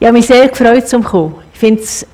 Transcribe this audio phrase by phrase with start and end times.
[0.00, 1.34] Ich habe mich sehr gefreut, zum kommen.
[1.52, 2.06] Ich finde es,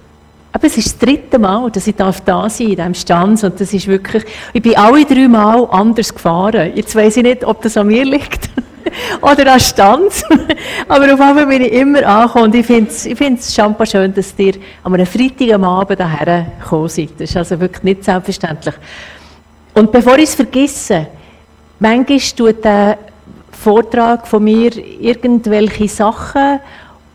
[0.53, 3.61] aber es ist das dritte Mal, dass ich da sein darf in diesem Stanz und
[3.61, 6.73] das ist wirklich, ich bin alle drei Mal anders gefahren.
[6.75, 8.49] Jetzt weiß ich nicht, ob das an mir liegt
[9.21, 10.25] oder an Stanz,
[10.89, 14.15] aber auf Fall bin ich immer angekommen und ich finde es ich find's schon schön,
[14.15, 17.11] dass ihr an einem Freitagabend hierher gekommen seid.
[17.19, 18.77] Das ist also wirklich nicht selbstverständlich.
[19.75, 21.09] Und bevor ich es vergesse,
[21.81, 22.99] manchmal tut der
[23.51, 26.61] Vortrag von mir irgendwelche Sachen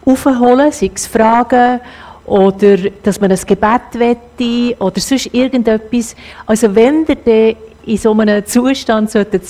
[0.06, 1.80] aufholen, sei es Fragen
[2.26, 6.16] oder dass man ein Gebet wette oder sonst irgendetwas.
[6.46, 9.44] Also wenn ihr dann in so einem Zustand sein solltet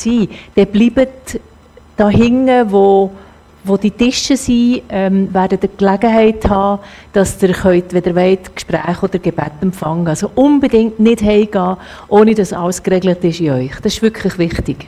[0.55, 1.39] dann bleibt
[1.97, 3.11] da hinten, wo,
[3.65, 9.03] wo die Tische sind, ähm, werden ihr Gelegenheit haben, dass ihr könnt, wenn ihr Gespräche
[9.03, 10.07] oder Gebet empfangen.
[10.07, 11.75] Also unbedingt nicht heimgehen,
[12.07, 13.75] ohne dass alles geregelt ist in euch.
[13.81, 14.87] Das ist wirklich wichtig.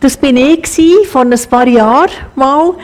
[0.00, 0.68] Das bin ich
[1.08, 2.74] vor ein paar Jahren mal.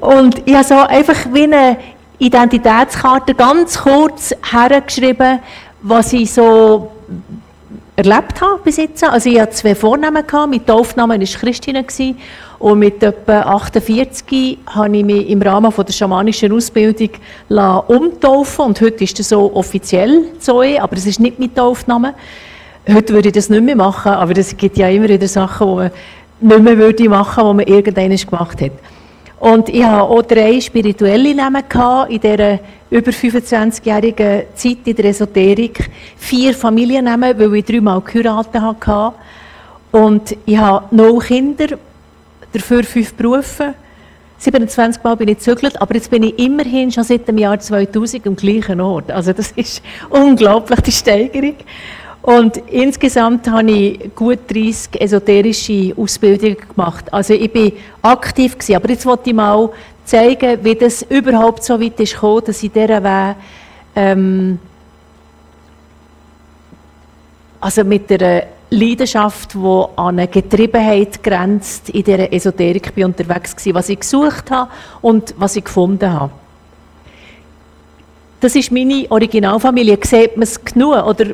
[0.00, 1.76] Und ich habe so einfach wie eine
[2.18, 5.40] Identitätskarte ganz kurz hergeschrieben,
[5.82, 6.90] was ich so
[7.96, 9.04] erlebt habe bis jetzt.
[9.04, 10.50] Also ich hatte zwei Vornamen, gehabt.
[10.50, 11.84] mit Taufnamen war Christine
[12.58, 17.10] und mit etwa 48 habe ich mich im Rahmen der schamanischen Ausbildung
[17.88, 22.14] umtaufen und heute ist das so offiziell Zoe, aber es ist nicht mit Taufnamen.
[22.92, 25.74] Heute würde ich das nicht mehr machen, aber es gibt ja immer wieder Sachen, die
[25.74, 25.90] man
[26.48, 28.72] nicht mehr würde machen, die man irgendwann gemacht hat.
[29.42, 31.64] Und ich hatte auch drei spirituelle Namen
[32.08, 35.90] in dieser über 25-jährigen Zeit in der Esoterik.
[36.16, 39.14] Vier Familiennamen, weil ich dreimal geheiratet hatte.
[39.90, 41.76] Und ich habe null Kinder,
[42.52, 43.74] dafür fünf Berufe.
[44.38, 48.24] 27 Mal bin ich gezögert, aber jetzt bin ich immerhin schon seit dem Jahr 2000
[48.28, 49.10] am gleichen Ort.
[49.10, 51.56] Also das ist unglaublich, die Steigerung.
[52.22, 57.12] Und insgesamt habe ich gut 30 esoterische Ausbildungen gemacht.
[57.12, 58.76] Also ich bin aktiv gewesen.
[58.76, 59.70] Aber jetzt wollte ich mal
[60.04, 63.36] zeigen, wie das überhaupt so weit ist gekommen, dass ich dieser Weg,
[63.96, 64.58] ähm,
[67.60, 73.74] also mit der Leidenschaft, die an eine Getriebenheit grenzt, in dieser Esoterik bin unterwegs gewesen,
[73.74, 74.70] was ich gesucht habe
[75.00, 76.32] und was ich gefunden habe.
[78.40, 79.98] Das ist meine Originalfamilie.
[80.02, 81.04] Sieht man es genug?
[81.06, 81.26] Oder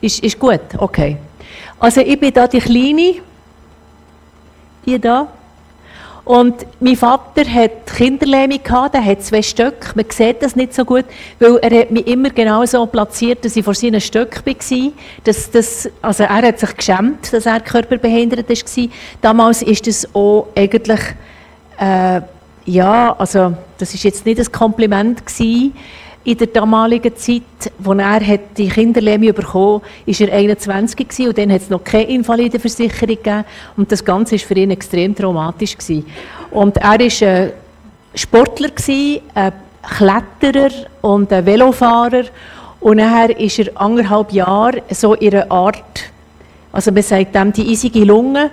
[0.00, 0.60] ist, ist gut?
[0.76, 1.16] Okay.
[1.78, 3.14] Also ich bin da die Kleine,
[4.84, 5.28] die da.
[6.24, 9.92] Und mein Vater hat Kinderlähmung gehabt, er hat zwei Stöcke.
[9.94, 11.04] Man sieht das nicht so gut,
[11.38, 14.92] weil er hat mich immer genau so platziert, dass ich vor seinen Stöcken war.
[15.24, 18.88] Das, das, also er hat sich geschämt, dass er körperbehindert war.
[19.22, 21.00] Damals ist das auch eigentlich,
[21.80, 22.20] äh,
[22.66, 25.74] ja, also das ist jetzt nicht ein Kompliment gewesen
[26.22, 27.42] in der damaligen Zeit,
[27.84, 31.82] als er die Kinderlähmung bekommen hat, war er 21 gewesen, und dann hat es noch
[31.82, 33.44] keine Invalidenversicherung gegeben.
[33.76, 35.76] Und das Ganze war für ihn extrem traumatisch.
[35.76, 36.04] Gewesen.
[36.50, 37.52] Und er war ein
[38.14, 40.70] Sportler, gewesen, ein Kletterer
[41.00, 42.24] und ein Velofahrer.
[42.80, 46.10] Und nachher ist er anderthalb Jahre so in einer Art,
[46.72, 48.50] also man sagt dem die eisige Lunge,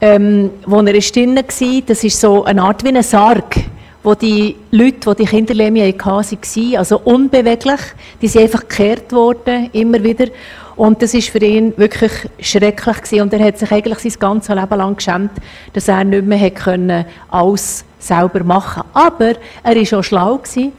[0.00, 3.56] ähm, wo er drin war, das ist so eine Art wie ein Sarg
[4.02, 7.80] wo die Leute, die die Kinderlähmung hatten, waren, also unbeweglich.
[8.20, 10.26] Die sind einfach gekehrt worden, immer wieder.
[10.74, 13.20] Und das war für ihn wirklich schrecklich gewesen.
[13.20, 15.30] Und er hat sich eigentlich sein ganzes Leben lang geschämt,
[15.72, 20.72] dass er nicht mehr können, alles selber machen Aber er war auch schlau gewesen,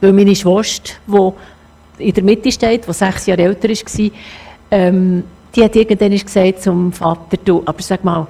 [0.00, 4.10] weil meine Schwester, die in der Mitte steht, die sechs Jahre älter war,
[4.72, 8.26] ähm, die hat irgendwann gesagt zum Vater, du, aber sag mal,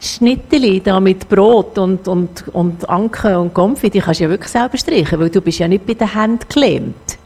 [0.00, 4.50] Schnitteli da mit Brot und, und, und Anke und Konfi, die kannst du ja wirklich
[4.50, 7.18] selber streichen, weil du bist ja nicht bei den Händen geklemmt.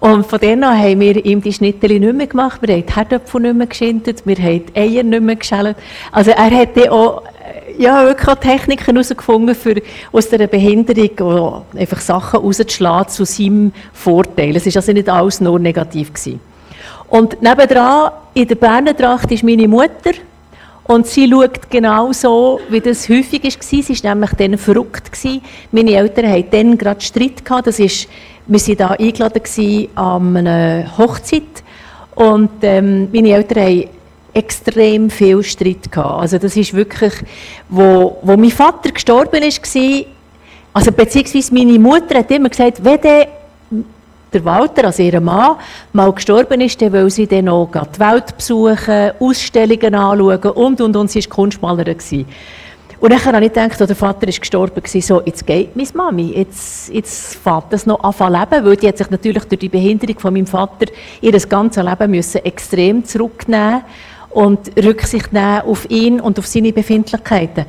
[0.00, 2.94] Und von dann an haben wir ihm die Schnitteli nicht mehr gemacht, wir haben die
[2.94, 5.76] Herdöpfel nicht mehr geschindet, wir haben die Eier nicht mehr geschält.
[6.12, 9.80] Also er hat dann auch, äh, ja, wirklich auch Techniken herausgefunden, für
[10.12, 14.56] aus dieser Behinderung einfach Sachen rauszuschlagen zu seinem Vorteil.
[14.56, 16.12] Es war also nicht alles nur negativ.
[16.12, 16.40] Gewesen.
[17.08, 20.12] Und nebendran, in der Berner Tracht, ist meine Mutter,
[20.86, 23.50] und sie schaut genau so, wie das häufig war.
[23.60, 25.10] Sie war nämlich dann verrückt.
[25.72, 27.42] Meine Eltern hatten dann gerade Streit.
[27.64, 28.08] Das ist,
[28.46, 31.42] wir waren da eingeladen an einer Hochzeit.
[32.14, 33.88] Und ähm, meine Eltern hatten
[34.32, 35.96] extrem viel Streit.
[35.96, 37.14] Also das ist wirklich,
[37.68, 39.60] wo, wo mein Vater gestorben ist,
[40.72, 43.26] also beziehungsweise meine Mutter hat immer gesagt, wenn
[44.32, 45.56] der Walter, also ihr Mann,
[45.92, 50.96] mal gestorben ist, dann will sie dann auch die Welt besuchen, Ausstellungen anschauen und, und,
[50.96, 51.10] und.
[51.10, 52.26] Sie war Kunstmalerin.
[52.98, 56.32] Und dann habe ich gedacht, oh, der Vater ist gestorben, so, jetzt geht meine Mami,
[56.34, 60.18] jetzt, jetzt fährt das noch an leben, weil die hat sich natürlich durch die Behinderung
[60.18, 60.86] von meinem Vater
[61.20, 63.82] ihr ganzes Leben müssen extrem zurücknehmen
[64.30, 67.66] und Rücksicht nehmen auf ihn und auf seine Befindlichkeiten.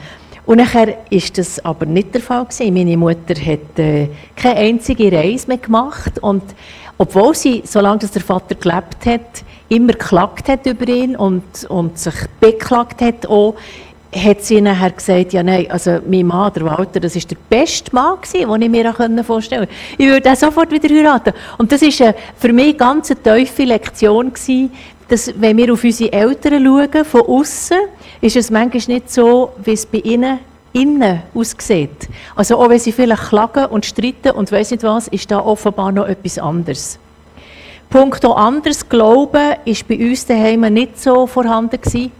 [0.47, 2.73] Und nachher ist das aber nicht der Fall gewesen.
[2.73, 6.41] Meine Mutter hat äh, keine einzige Reise mehr gemacht und
[6.97, 12.15] obwohl sie, solange der Vater gelebt hat, immer geklagt hat über ihn und, und sich
[12.39, 13.55] beklagt hat auch,
[14.15, 17.93] hat sie nachher gesagt, ja nein, also mein Mann, der Walter, das ist der beste
[17.93, 19.75] Mann gewesen, den ich mir vorstellen konnte.
[19.97, 21.33] Ich würde ihn sofort wieder heiraten.
[21.57, 22.01] Und das ist
[22.37, 24.71] für mich eine ganz tiefe Lektion gewesen,
[25.07, 27.77] dass wenn wir auf unsere Eltern schauen, von außen,
[28.21, 30.39] ist es manchmal nicht so, wie es bei ihnen
[30.73, 32.09] innen aussieht.
[32.35, 35.91] Also auch wenn sie vielleicht klagen und streiten und weiss nicht was, ist da offenbar
[35.91, 36.99] noch etwas anderes.
[37.89, 42.11] Punkt anders Glauben ist bei uns daheim nicht so vorhanden gewesen.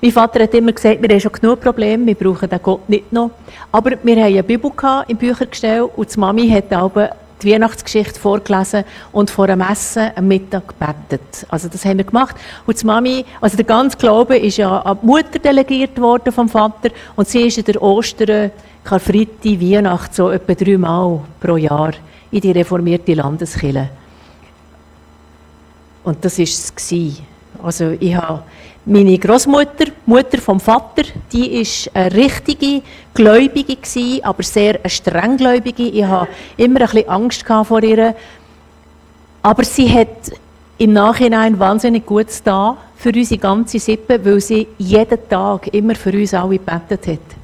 [0.00, 3.12] Mein Vater hat immer gesagt, wir haben schon genug Probleme, wir brauchen den Gott nicht
[3.12, 3.32] noch.
[3.70, 4.70] Aber wir haben eine Bibel
[5.08, 7.10] im Büchergestell und die Mami hat aber
[7.42, 11.46] die Weihnachtsgeschichte vorgelesen und vor dem Essen am Mittag gebetet.
[11.48, 12.36] Also das haben wir gemacht.
[12.66, 16.48] Und die Mami, also der ganze Glaube ist ja an die Mutter delegiert worden vom
[16.48, 18.50] Vater und sie ist in der Ostern,
[18.84, 21.92] Karfreitag, Weihnacht so etwa dreimal pro Jahr
[22.30, 23.90] in die reformierte Landeskirche.
[26.04, 26.72] Und das war es.
[27.62, 28.42] Also ich habe
[28.90, 32.82] meine Großmutter, Mutter vom Vater, die ist eine richtige
[33.14, 35.84] Gläubige gewesen, aber sehr eine strenggläubige.
[35.84, 36.26] Ich habe
[36.56, 38.16] immer ein bisschen Angst vor ihr.
[39.42, 40.32] Aber sie hat
[40.76, 46.12] im Nachhinein wahnsinnig gut da für unsere ganze Sippe, weil sie jeden Tag immer für
[46.12, 47.36] uns alle gebetet hat.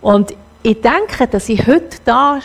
[0.00, 0.32] Und
[0.62, 2.38] ich denke, dass ich heute da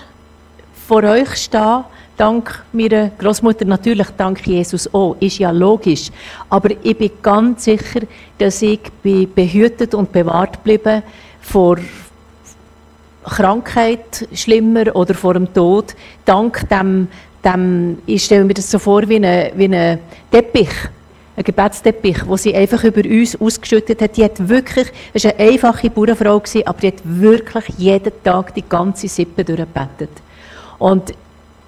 [0.88, 1.86] vor euch stehe
[2.18, 6.12] dank meiner Großmutter, natürlich dank Jesus auch, ist ja logisch.
[6.50, 8.02] Aber ich bin ganz sicher,
[8.38, 11.04] dass ich behütet und bewahrt bleibe
[11.42, 11.78] vor
[13.24, 15.96] Krankheit schlimmer oder vor dem Tod,
[16.26, 17.08] dank dem,
[17.44, 20.00] dem ich stelle mir das so vor wie ein wie eine
[20.30, 20.70] Teppich,
[21.36, 24.18] ein Gebetsteppich, wo sie einfach über uns ausgeschüttet hat.
[24.18, 28.64] Die hat wirklich, es war eine einfache Bauernfrau, aber die hat wirklich jeden Tag die
[28.68, 30.12] ganze Sippe durchgebetet.
[30.78, 31.14] Und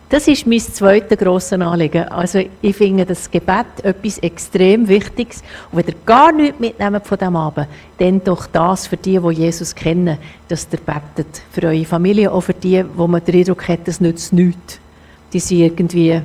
[0.10, 2.08] das ist mein zweites grosses Anliegen.
[2.10, 5.42] Also ich finde das Gebet etwas extrem Wichtiges.
[5.72, 7.68] Und wenn ihr gar nichts mitnehmt von diesem Abend,
[7.98, 10.18] dann doch das für die, die Jesus kennen,
[10.48, 11.42] dass ihr betet.
[11.52, 14.80] Für eure Familie, auch für die, wo man den Eindruck hat, das nützt nichts.
[15.34, 16.22] Die sind irgendwie,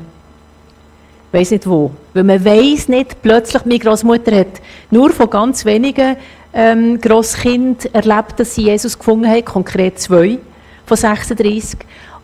[1.32, 1.90] weiß nicht wo.
[2.12, 4.60] Weil man weiß nicht, plötzlich, meine Großmutter hat
[4.90, 6.16] nur von ganz wenigen
[6.52, 10.38] ähm, Grosskind erlebt, dass sie Jesus gefunden haben, konkret zwei
[10.84, 11.78] von 36.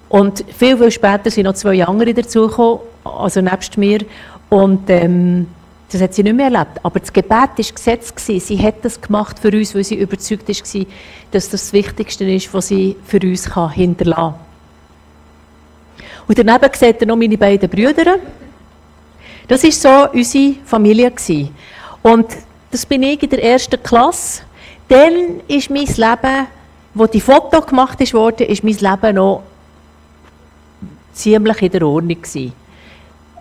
[0.08, 4.00] Und viel, viel später sind noch zwei andere dazugekommen, also nebst mir.
[4.48, 5.48] Und ähm,
[5.90, 6.80] das hat sie nicht mehr erlebt.
[6.82, 8.12] Aber das Gebet war Gesetz.
[8.26, 10.86] Sie hat das gemacht für uns, weil sie überzeugt war,
[11.30, 14.34] dass das das Wichtigste ist, was sie für uns hinterlassen kann.
[16.28, 18.16] Und daneben sieht ihr noch meine beiden Brüder.
[19.48, 21.12] Das war so unsere Familie.
[22.02, 22.26] Und
[22.70, 24.42] das bin ich in der ersten Klasse.
[24.88, 26.46] Dann ist mein Leben,
[26.94, 29.42] wo die Foto gemacht wurde, ist mein Leben noch
[31.16, 32.52] ziemlich in der Ordnung gewesen.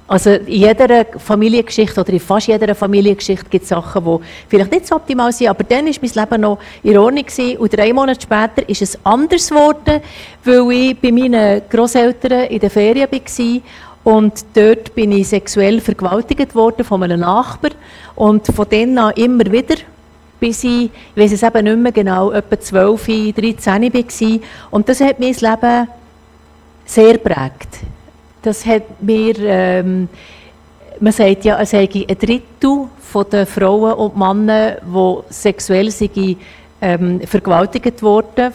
[0.08, 4.88] Also in jeder Familiengeschichte oder in fast jeder Familiengeschichte gibt es Sachen, die vielleicht nicht
[4.88, 7.58] so optimal sind, aber dann war mein Leben noch in Ordnung gewesen.
[7.58, 10.02] und drei Monate später ist es anders geworden,
[10.44, 13.62] weil ich bei meinen Großeltern in der Ferien war
[14.04, 17.72] und dort bin ich sexuell vergewaltigt worden von einem Nachbar
[18.16, 19.78] und von dann an immer wieder
[20.40, 24.40] bis ich, ich weiß es eben nicht mehr genau, etwa 12, 13 war.
[24.70, 25.88] Und das hat mein Leben
[26.86, 27.80] sehr prägt.
[28.42, 30.08] Das hat mir, ähm,
[31.00, 32.88] man sagt ja, es sei ein Drittel
[33.32, 36.38] den Frauen und Männern, die sexuell sind,
[36.82, 38.52] ähm, vergewaltigt wurden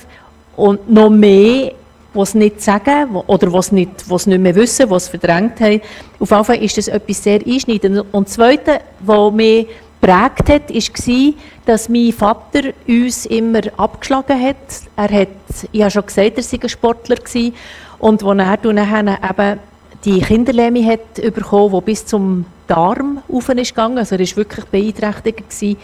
[0.57, 1.73] und noch mehr,
[2.15, 5.81] die es nicht sagen oder es nicht, nicht mehr wissen, es verdrängt haben.
[6.19, 8.05] Auf jeden Fall ist das etwas sehr einschneidendes.
[8.13, 9.69] Und das Zweite, was mich
[10.01, 11.35] geprägt hat, war,
[11.67, 14.57] dass mein Vater uns immer abgeschlagen hat.
[14.97, 15.29] Er hat,
[15.73, 17.55] ich habe schon gesagt, er sei ein Sportler gewesen.
[18.01, 19.61] Und als er dann eben
[20.05, 24.65] die Kinderlähme hat bekommen, die bis zum Darm rauf ist gegangen, also er war wirklich
[24.67, 25.79] beeinträchtigt,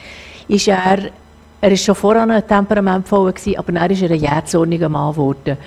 [0.48, 0.98] ist er,
[1.60, 5.58] er ist schon vorher ein temperamentvoller gewesen, aber dann ist er ein jähzorniger Mann geworden.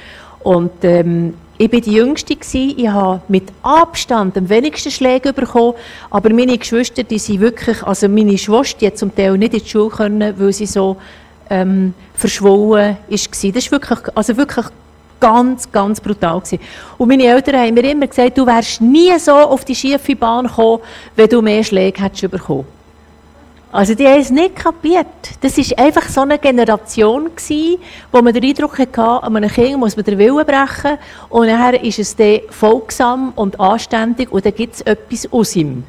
[0.42, 2.74] Und ähm, ich war die Jüngste, gewesen.
[2.78, 5.74] ich habe mit Abstand am wenigsten Schläge bekommen,
[6.10, 9.70] aber meine Geschwister, die sind wirklich, also meine Schwester, die zum Teil nicht in die
[9.70, 10.96] Schule können, weil sie so
[11.50, 12.98] ähm, verschwollen war.
[13.10, 14.66] Das ist wirklich, also wirklich
[15.20, 16.60] ganz, ganz brutal gewesen.
[16.98, 20.48] Und meine Eltern haben mir immer gesagt, du wärst nie so auf die schiefe Bahn
[20.48, 20.82] gekommen,
[21.16, 22.66] wenn du mehr Schläge hättest bekommen.
[23.72, 25.06] Also die haben es nicht kapiert.
[25.42, 27.78] Das war einfach so eine Generation gewesen,
[28.12, 30.98] wo man den Eindruck hatte, an einem Kind muss man den Willen brechen
[31.30, 35.84] und nachher ist es dann folgsam und anständig und dann gibt es etwas aus ihm.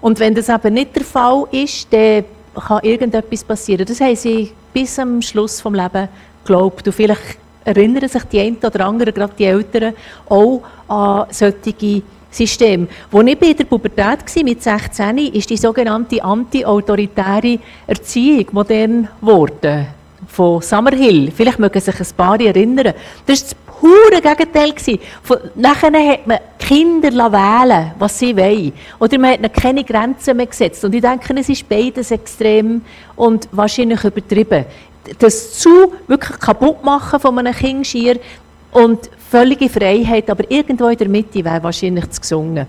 [0.00, 3.86] Und wenn das aber nicht der Fall ist, dann kann irgendetwas passieren.
[3.86, 6.08] Das haben sie bis zum Schluss vom Leben
[6.44, 9.94] glaube, du vielleicht erinnern sich die einen oder anderen, gerade die Eltern,
[10.28, 12.86] auch an solche Systeme.
[13.12, 19.86] Als ich bei der Pubertät war, mit 16, ist die sogenannte anti-autoritäre Erziehung modern geworden.
[20.28, 21.32] Von Summerhill.
[21.32, 22.94] Vielleicht mögen sich ein paar erinnern.
[23.26, 24.98] Das war das pure Gegenteil.
[25.56, 28.72] Nachher hat man Kinder wählen was sie wollen.
[29.00, 30.84] Oder man hat keine Grenzen mehr gesetzt.
[30.84, 32.82] Und ich denke, es ist beides extrem
[33.16, 34.66] und wahrscheinlich übertrieben
[35.18, 38.20] das zu wirklich kaputt machen von einem Kind
[38.72, 42.66] und völlige Freiheit, aber irgendwo in der Mitte wäre wahrscheinlich zu gesungen.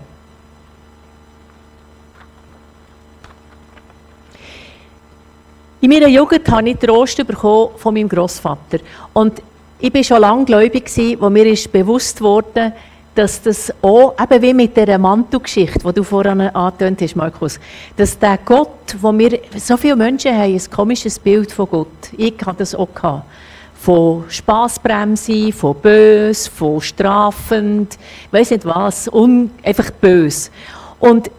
[5.80, 8.78] In meiner Jugend habe ich Trost bekommen von meinem Großvater
[9.12, 9.42] und
[9.80, 12.72] ich war schon lange gläubig, wo mir ist bewusst wurde,
[13.14, 17.60] dass das auch, eben wie mit dieser Mantelgeschichte, die du vorhin angetönt hast, Markus,
[17.96, 21.88] dass der Gott, wo wir, so viele Menschen haben ein komisches Bild von Gott.
[22.16, 22.88] Ich hatte das auch.
[22.94, 23.24] Gehabt.
[23.74, 27.98] Von Spaßbremse, von bös, von strafend,
[28.30, 30.50] weiß nicht was, un, einfach bös.
[31.00, 31.30] Und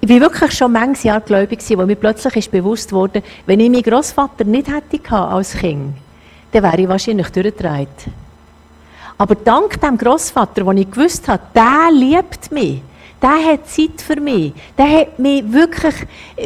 [0.00, 3.68] ich war wirklich schon manches Jahr gläubig, wo mir plötzlich ist bewusst wurde, wenn ich
[3.68, 5.92] meinen Großvater nicht hätte als Kind,
[6.52, 7.88] dann wäre ich wahrscheinlich durchgedreht.
[9.20, 12.80] Aber dank dem Großvater, wo ich gewusst habe, der liebt mich,
[13.20, 15.94] der hat Zeit für mich, der hat mich wirklich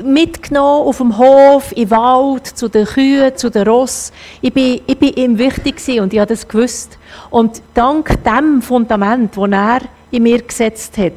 [0.02, 4.10] mitgenommen auf dem Hof, im Wald, zu den Kühen, zu den Ross.
[4.40, 6.98] Ich bin, ich bin ihm wichtig und ich habe das gewusst.
[7.30, 11.12] Und dank dem Fundament, das er in mir gesetzt hat,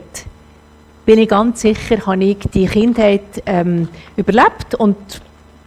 [1.08, 4.96] bin ich ganz sicher, habe ich die Kindheit ähm, überlebt und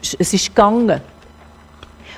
[0.00, 1.00] es ist gegangen.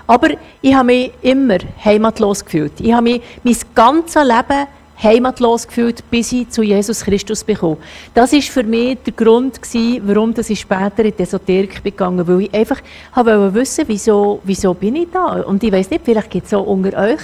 [0.06, 0.28] Aber
[0.61, 2.80] ich habe mich immer heimatlos gefühlt.
[2.80, 4.66] Ich habe mich mein ganzes Leben
[5.02, 7.78] heimatlos gefühlt, bis ich zu Jesus Christus bekomme.
[8.14, 9.61] Das ist für mich der Grund
[10.02, 12.80] warum ich später in die Esoterik gegangen bin, weil ich einfach
[13.14, 15.40] wollte wissen, wieso, wieso bin ich da?
[15.42, 17.21] Und ich weiß nicht, vielleicht gibt es auch unter euch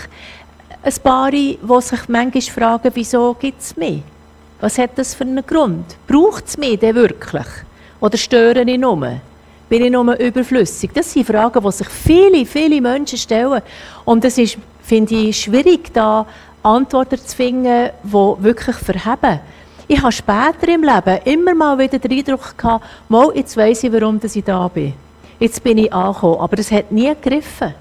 [0.83, 4.03] ein paar, die sich manchmal fragen, wieso gibt es mich?
[4.61, 5.97] Was hat das für einen Grund?
[6.07, 7.47] Braucht es mich denn wirklich?
[8.01, 9.21] Oder stören ich nur?
[9.69, 10.91] Bin ich nur überflüssig?
[10.95, 13.61] Das sind Fragen, die sich viele, viele Menschen stellen.
[14.05, 16.27] Und es ist, finde ich, schwierig, da
[16.63, 19.41] Antworten zu finden, die wirklich verheben.
[19.87, 23.93] Ich habe später im Leben immer mal wieder den Eindruck gehabt, mal, jetzt weiss ich,
[23.93, 24.95] warum ich da bin.
[25.39, 26.41] Jetzt bin ich angekommen.
[26.41, 27.75] Aber es hat nie gegriffen.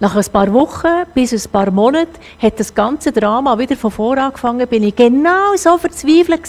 [0.00, 4.22] Nach ein paar Wochen bis ein paar Monaten hat das ganze Drama wieder von vorne
[4.22, 4.66] angefangen.
[4.68, 6.42] Bin ich genau so verzweifelt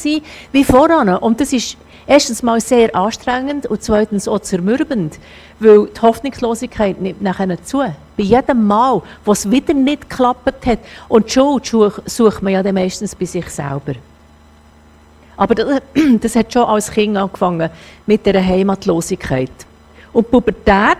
[0.51, 1.09] wie voran.
[1.09, 1.75] Und das ist
[2.09, 5.19] erstens mal sehr anstrengend und zweitens auch zermürbend,
[5.59, 7.77] weil die Hoffnungslosigkeit nimmt nachher zu.
[8.17, 10.79] Bei jedem Mal, wo es wieder nicht geklappt hat.
[11.07, 11.71] Und die Schuld
[12.05, 13.93] sucht man ja dann meistens bei sich selber.
[15.37, 15.81] Aber das,
[16.19, 17.69] das hat schon als Kind angefangen,
[18.07, 19.51] mit der Heimatlosigkeit.
[20.11, 20.97] Und Pubertät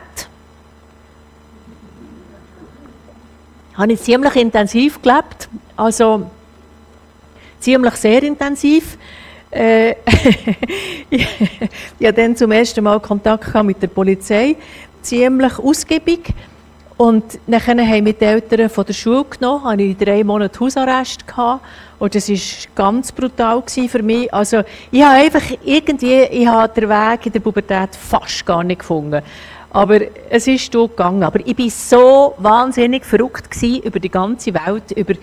[3.74, 5.50] habe ich ziemlich intensiv gelebt.
[5.76, 6.30] Also
[7.60, 8.96] ziemlich sehr intensiv.
[9.52, 9.92] Äh,
[11.10, 11.28] ich
[12.08, 14.56] hatte dann zum ersten Mal Kontakt mit der Polizei,
[15.02, 16.34] ziemlich ausgiebig.
[16.98, 21.26] Und dann haben mich die Eltern von der Schule genommen, hatte ich drei Monate Hausarrest.
[21.26, 21.64] Gehabt.
[21.98, 22.38] Und das war
[22.76, 24.34] ganz brutal für mich.
[24.34, 28.80] Also, ich habe einfach irgendwie, ich habe den Weg in der Pubertät fast gar nicht
[28.80, 29.24] gefunden.
[29.72, 31.24] Aber es ist gegangen.
[31.24, 35.14] Aber ich war so wahnsinnig verrückt über die ganze Welt, über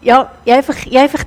[0.00, 1.24] ja, ich einfach, ich einfach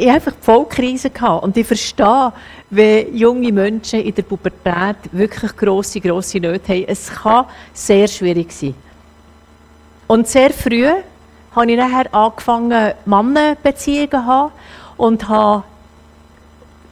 [0.00, 1.44] ich einfach die Vollkrise gehabt.
[1.44, 2.32] Und ich verstehe,
[2.70, 6.84] wenn junge Menschen in der Pubertät wirklich grosse, grosse Nöte haben.
[6.86, 8.74] Es kann sehr schwierig sein.
[10.06, 10.88] Und sehr früh
[11.54, 14.52] habe ich nachher angefangen, Mannenbeziehungen zu haben
[14.96, 15.64] und habe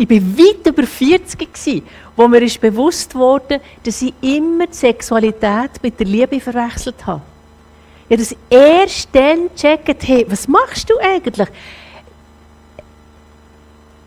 [0.00, 1.82] ich war weit über 40 gewesen,
[2.14, 7.20] wo mir ist bewusst wurde, dass ich immer die Sexualität mit der Liebe verwechselt habe.
[8.08, 11.48] Ich habe das erst dann gecheckt, hey, was machst du eigentlich?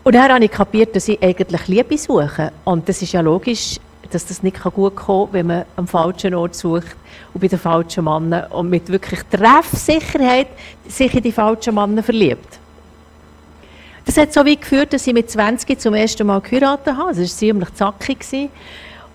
[0.04, 2.52] Und dann habe ich kapiert, dass ich eigentlich Liebe suche.
[2.64, 3.78] Und das ist ja logisch,
[4.10, 6.96] dass das nicht gut kommen kann, wenn man am falschen Ort sucht
[7.32, 10.48] und bei den falschen Männern und mit wirklich Treffsicherheit
[10.88, 12.58] sich in die falschen Männer verliebt.
[14.04, 17.10] Das hat so weit geführt, dass ich mit 20 zum ersten Mal geheiratet habe.
[17.10, 18.50] Das war ziemlich zackig.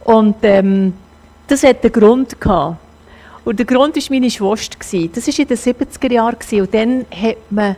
[0.06, 0.94] Und ähm,
[1.48, 2.77] das hat einen Grund gehabt.
[3.44, 4.77] Und der Grund war meine Schwester.
[5.13, 6.38] Das war in den 70er Jahren.
[6.51, 7.75] Und dann hat man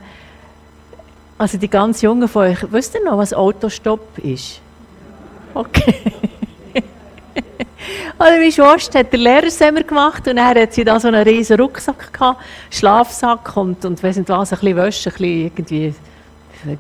[1.39, 4.62] also die ganz Jungen von euch, wisst ihr noch, was Autostopp ist?
[5.53, 5.96] Okay.
[8.17, 11.58] Also meine Schwester hat den Lehrersemmer gemacht und dann hat sie da so einen riesen
[11.58, 15.96] Rucksack gehabt, Schlafsack und, und weiss nicht was, ein bisschen Wäsche, ein bisschen irgendwie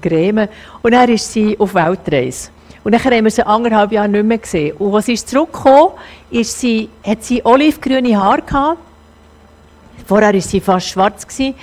[0.01, 0.49] Creme.
[0.81, 2.49] Und dann ist sie auf Weltreise.
[2.83, 4.75] Und dann haben wir sie anderthalb Jahre nicht mehr gesehen.
[4.77, 5.93] Und als sie zurückgekommen
[6.29, 8.79] ist, sie, hat sie olivgrüne Haare gehabt.
[10.05, 11.25] Vorher war sie fast schwarz.
[11.25, 11.55] Gewesen.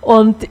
[0.00, 0.48] Und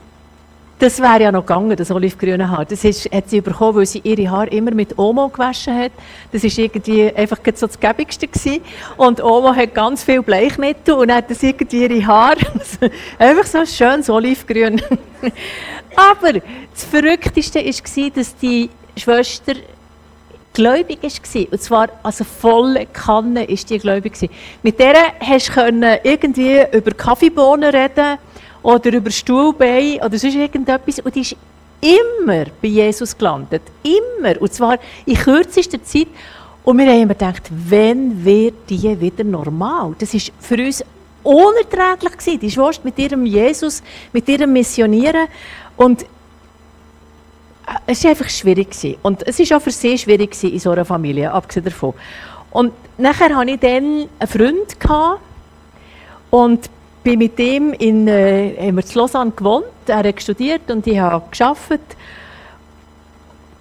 [0.80, 2.64] das wäre ja noch gegangen, das olivgrüne Haar.
[2.64, 5.92] Das ist, hat sie bekommen, weil sie ihre Haare immer mit Omo gewaschen hat.
[6.32, 8.62] Das war irgendwie einfach so das Gäbigste gewesen.
[8.96, 12.38] Und Omo hat ganz viel Bleichmittel und hat das irgendwie ihre Haare
[13.18, 14.80] einfach so schön so olivgrün.
[15.96, 19.52] Aber das Verrückteste war, dass die Schwester
[20.54, 21.52] gläubig war.
[21.52, 24.14] Und zwar, also volle Kanne ist die gläubig.
[24.62, 28.18] Mit der hast du irgendwie über Kaffeebohnen reden
[28.62, 31.00] oder über Stuhlbein oder sonst irgendetwas.
[31.00, 31.36] Und die ist
[31.80, 33.62] immer bei Jesus gelandet.
[33.82, 34.40] Immer.
[34.40, 36.08] Und zwar in kürzester Zeit.
[36.62, 39.94] Und wir haben immer gedacht, wenn wird die wieder normal?
[39.98, 40.84] Das ist für uns
[41.22, 42.40] unerträglich gewesen.
[42.40, 45.26] Die Schwester mit ihrem Jesus, mit ihrem Missionieren.
[45.76, 46.04] Und
[47.86, 48.70] es war einfach schwierig.
[48.70, 48.96] Gewesen.
[49.02, 51.94] Und es war auch für sie schwierig gewesen in so einer Familie, abgesehen davon.
[52.50, 55.20] Und nachher hatte ich dann einen Freund gehabt
[56.30, 56.68] und
[57.02, 59.66] bin mit ihm in, äh, in Lausanne gewohnt.
[59.86, 61.96] Er hat studiert und ich habe gearbeitet.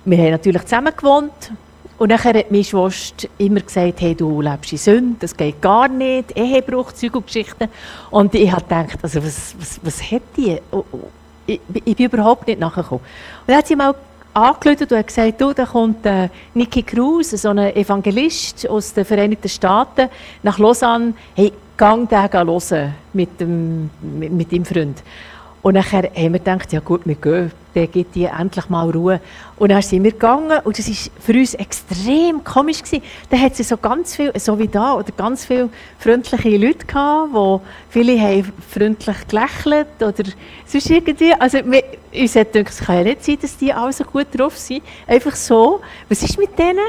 [0.05, 1.51] Wir haben natürlich zusammen gewohnt.
[1.97, 5.89] Und dann hat meine Schwester immer gesagt, hey, du lebst in Sünde, das geht gar
[5.89, 7.69] nicht, Ehebruch, Zeug und.
[8.09, 10.57] Und ich habe gedacht, also was, was, was hat die?
[10.71, 10.99] Oh, oh,
[11.45, 13.01] ich, ich bin überhaupt nicht nachgekommen.
[13.01, 13.93] Und dann hat sie mal
[14.33, 19.05] angerufen und hat gesagt, du, da kommt äh, Nicky Cruz, so ein Evangelist aus den
[19.05, 20.09] Vereinigten Staaten,
[20.43, 21.13] nach Lausanne.
[21.35, 25.01] Hey, gang den hören mit, dem, mit, mit deinem Freund.
[25.61, 29.19] Und nachher haben wir gedacht, ja gut, wir gehen, dann gibt die endlich mal Ruhe.
[29.57, 32.81] Und dann sind wir gegangen und es war für uns extrem komisch.
[32.81, 33.03] Gewesen.
[33.29, 37.33] Da hat sie so ganz viel, so wie da, oder ganz viele freundliche Leute gehabt,
[37.33, 40.23] wo viele haben freundlich gelächelt oder
[40.65, 41.33] sonst irgendwie.
[41.33, 41.83] Also wir,
[42.13, 44.81] uns hat gedacht, es kann ja nicht sein, dass die alle so gut drauf sind.
[45.05, 45.81] Einfach so.
[46.07, 46.79] Was ist mit denen?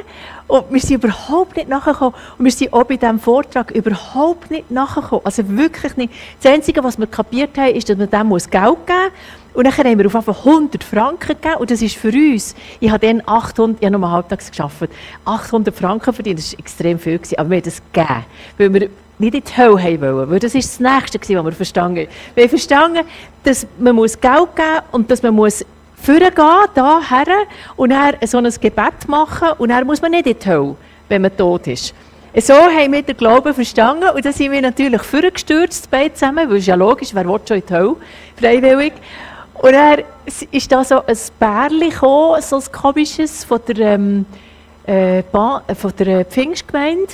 [0.46, 2.14] Und wir sind überhaupt nicht nachgekommen.
[2.38, 5.24] Und wir sind auch bei diesem Vortrag überhaupt nicht nachgekommen.
[5.24, 6.12] Also wirklich nicht.
[6.42, 9.10] Das Einzige, was wir kapiert haben, ist, dass man dem Geld geben muss.
[9.52, 11.56] Und dann haben wir auf einfach 100 Franken gegeben.
[11.56, 14.90] Und das ist für uns, ich habe dann 800, ich habe nur halbtags gearbeitet,
[15.24, 17.18] 800 Franken verdient, das war extrem viel.
[17.18, 18.24] Gewesen, aber wir haben das gegeben,
[18.58, 20.30] weil wir nicht in die Hölle haben wollen.
[20.30, 22.08] Weil das ist das Nächste, gewesen, was wir verstanden haben.
[22.34, 23.06] Wir haben verstanden,
[23.44, 25.64] dass man Geld geben muss und dass man muss
[26.02, 26.32] vorgehen,
[26.74, 27.26] da her,
[27.76, 30.76] und dann so ein Gebet machen und dann muss man nicht in die Hölle,
[31.08, 31.94] wenn man tot ist.
[32.36, 36.58] So haben wir den Glauben verstanden und dann sind wir natürlich vorgestürzt, beide zusammen, weil
[36.58, 37.96] es ja logisch, wer will schon in die Hölle,
[38.36, 38.92] freiwillig.
[39.60, 40.04] Und dann
[40.52, 44.24] ist da so ein Bärli gekommen, so ein komisches, von der, ähm,
[44.86, 47.12] äh, von der Pfingstgemeinde.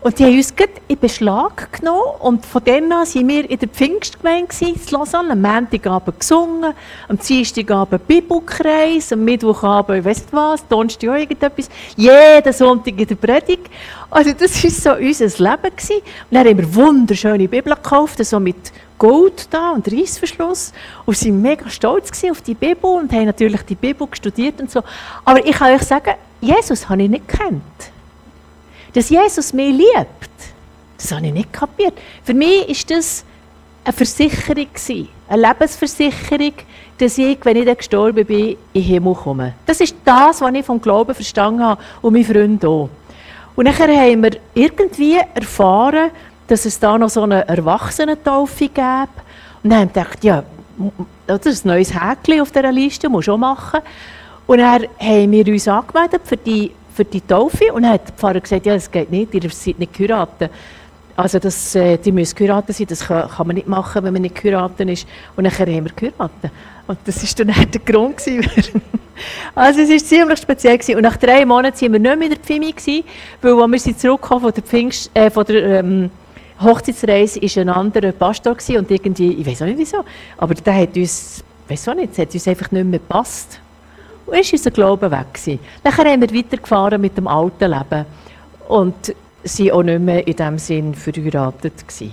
[0.00, 0.54] Und die haben uns
[0.86, 5.32] in Beschlag genommen und von dann an waren wir in der Pfingstgemeinde in Lausanne.
[5.32, 6.72] Am Montagabend gesungen,
[7.08, 11.68] am Dienstagabend Bibelkreis, am Mittwochabend, weiss nicht was, Donnerstag auch irgendetwas.
[11.96, 13.68] Jeden Sonntag in der Predigt.
[14.08, 15.76] Also das war so unser Leben.
[15.76, 15.96] Gewesen.
[15.96, 20.72] Und dann haben wir wunderschöne Bibel gekauft, so mit Gold da und Reissverschluss.
[21.06, 24.70] Und sie waren mega stolz auf die Bibel und haben natürlich die Bibel studiert und
[24.70, 24.82] so.
[25.24, 27.62] Aber ich kann euch sagen, Jesus habe ich nicht gekannt.
[28.92, 30.30] Dass Jesus mich liebt,
[30.96, 31.94] das habe ich nicht kapiert.
[32.24, 33.24] Für mich war das
[33.84, 34.66] eine Versicherung,
[35.28, 36.52] eine Lebensversicherung,
[36.98, 39.54] dass ich, wenn ich dann gestorben bin, in den Himmel komme.
[39.64, 42.88] Das ist das, was ich vom Glauben verstanden habe und mein Freund auch.
[43.54, 46.10] Und nachher haben wir irgendwie erfahren,
[46.46, 49.08] dass es da noch so eine Erwachsenentaufe gab.
[49.62, 50.42] Und dann haben wir gedacht, ja,
[51.26, 53.80] das ist ein neues Häkchen auf dieser Liste, muss schon machen.
[54.46, 58.14] Und dann haben wir uns angemeldet für die für die Taufe und dann hat der
[58.14, 60.50] Pfarrer gesagt, ja, das geht nicht, ihr seid nicht geheiratet.
[61.14, 64.22] Also das, äh, die müssen geheiratet sein, das kann, kann, man nicht machen, wenn man
[64.22, 65.06] nicht geheiratet ist.
[65.36, 66.50] Und dann haben wir geheiratet.
[66.88, 68.20] Und das war dann der Grund.
[69.54, 70.76] also es war ziemlich speziell.
[70.76, 70.96] Gewesen.
[70.96, 73.04] Und nach drei Monaten waren wir nicht mehr in der Pfimi, gewesen,
[73.42, 76.10] weil als wir sind zurückgekommen von der, Pfingst, äh, von der ähm,
[76.60, 80.04] Hochzeitsreise war ein anderer Pastor gewesen, und irgendwie, ich weiß auch nicht wieso,
[80.36, 83.60] aber der hat uns, weiß auch nicht, hat uns einfach nicht mehr gepasst.
[84.28, 85.58] Und ist unser Glaube weg gewesen.
[85.82, 88.04] Nachher haben wir weitergefahren mit dem alten Leben
[88.68, 92.12] und sind auch nicht mehr in dem Sinn verheiratet gewesen.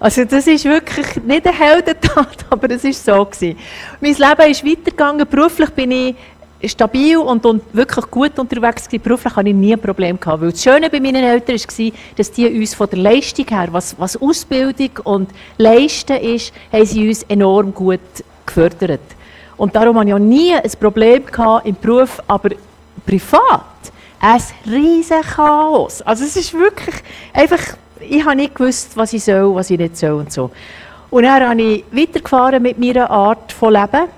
[0.00, 3.56] Also das ist wirklich nicht eine Heldentat, aber es ist so gewesen.
[4.00, 5.26] Mein Leben ist weitergegangen.
[5.26, 6.16] Beruflich bin ich
[6.64, 9.02] stabil und, und wirklich gut unterwegs gewesen.
[9.04, 12.32] Beruflich hatte ich nie ein Problem gehabt, weil das Schöne bei meinen Eltern war, dass
[12.32, 17.22] die uns von der Leistung her, was, was Ausbildung und Leisten ist, haben sie uns
[17.22, 18.00] enorm gut
[18.44, 19.15] gefördert.
[19.56, 21.24] Und darum hatte ich auch nie ein Problem
[21.64, 22.50] im Beruf, aber
[23.06, 23.62] privat
[24.20, 26.02] ein riesen Chaos.
[26.02, 26.96] Also es ist wirklich
[27.32, 27.60] einfach,
[28.00, 30.50] ich habe nicht gewusst, was ich soll, was ich nicht soll und so.
[31.10, 34.08] Und dann habe ich weitergefahren mit meiner Art von Leben.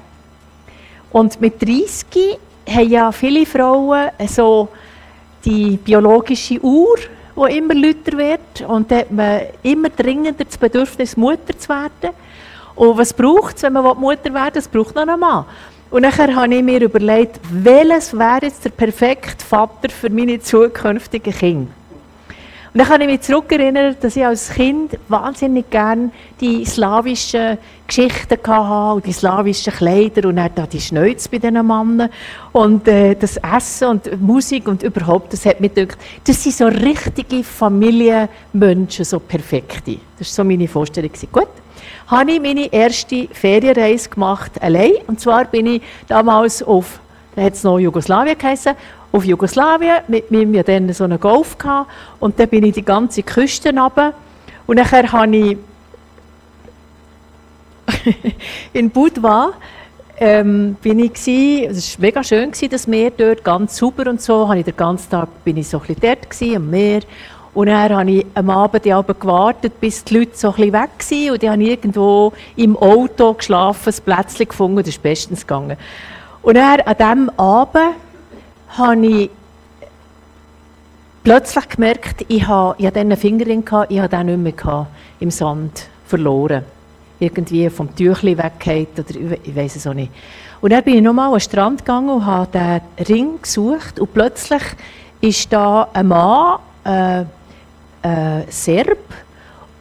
[1.11, 4.69] Und mit 30 haben ja viele Frauen so
[5.45, 6.97] die biologische Uhr,
[7.37, 8.63] die immer lauter wird.
[8.67, 12.15] Und dann hat man immer dringender das Bedürfnis, Mutter zu werden.
[12.79, 14.61] Und was braucht es, wenn man Mutter werden will?
[14.61, 15.45] Es braucht noch einen Mann.
[15.91, 21.33] Und nachher habe ich mir überlegt, welches wäre jetzt der perfekte Vater für meine zukünftigen
[21.33, 21.73] Kinder.
[22.73, 26.11] Und dann kann ich mich zurückerinnern, dass ich als Kind wahnsinnig gerne
[26.41, 31.67] die slawischen Geschichten hatte und die slawischen Kleider und dann da die Schnäuze bei diesen
[31.67, 32.11] Männern
[32.53, 36.67] und äh, das Essen und Musik und überhaupt, das hat mich gedacht, das sind so
[36.67, 39.99] richtige Familienmenschen, so perfekte.
[40.19, 41.11] Das war so meine Vorstellung.
[41.33, 41.49] Gut,
[42.07, 44.93] habe ich meine erste Ferienreise gemacht, allein.
[45.07, 47.01] Und zwar bin ich damals auf,
[47.37, 48.75] da hat es noch Jugoslawien geheißen,
[49.13, 51.91] auf Jugoslawien mit mir ja dann so einen Golf gehabt.
[52.21, 54.13] Und dann bin ich die ganze Küste runter.
[54.67, 55.59] Und nachher habe ich
[58.73, 59.53] in Budva
[60.21, 64.21] ähm, bin ich gsi, es war mega schön gewesen, das Meer dort, ganz sauber und
[64.21, 67.01] so, habe ich den ganzen Tag bin ich so ein bisschen dort gewesen, am Meer
[67.55, 71.31] und dann habe ich am Abend gewartet, bis die Leute so ein weg waren.
[71.31, 75.77] Und dann habe ich irgendwo im Auto geschlafen, ein Plätzchen gefunden, das ist bestens gegangen.
[76.43, 77.95] Und dann, an diesem Abend
[78.69, 79.31] habe ich
[81.25, 84.89] plötzlich gemerkt, ich habe, einen Fingerring, gehabt, ich habe den nicht mehr gehabt,
[85.21, 86.65] im Sand verloren.
[87.21, 90.13] Irgendwie vom Tüchli weggeht oder ich weiß es auch nicht.
[90.61, 94.13] Und dann bin ich nochmal an den Strand gegangen und habe den Ring gesucht und
[94.15, 94.63] plötzlich
[95.21, 97.25] ist da ein Mann, äh,
[98.03, 98.99] äh, Serb.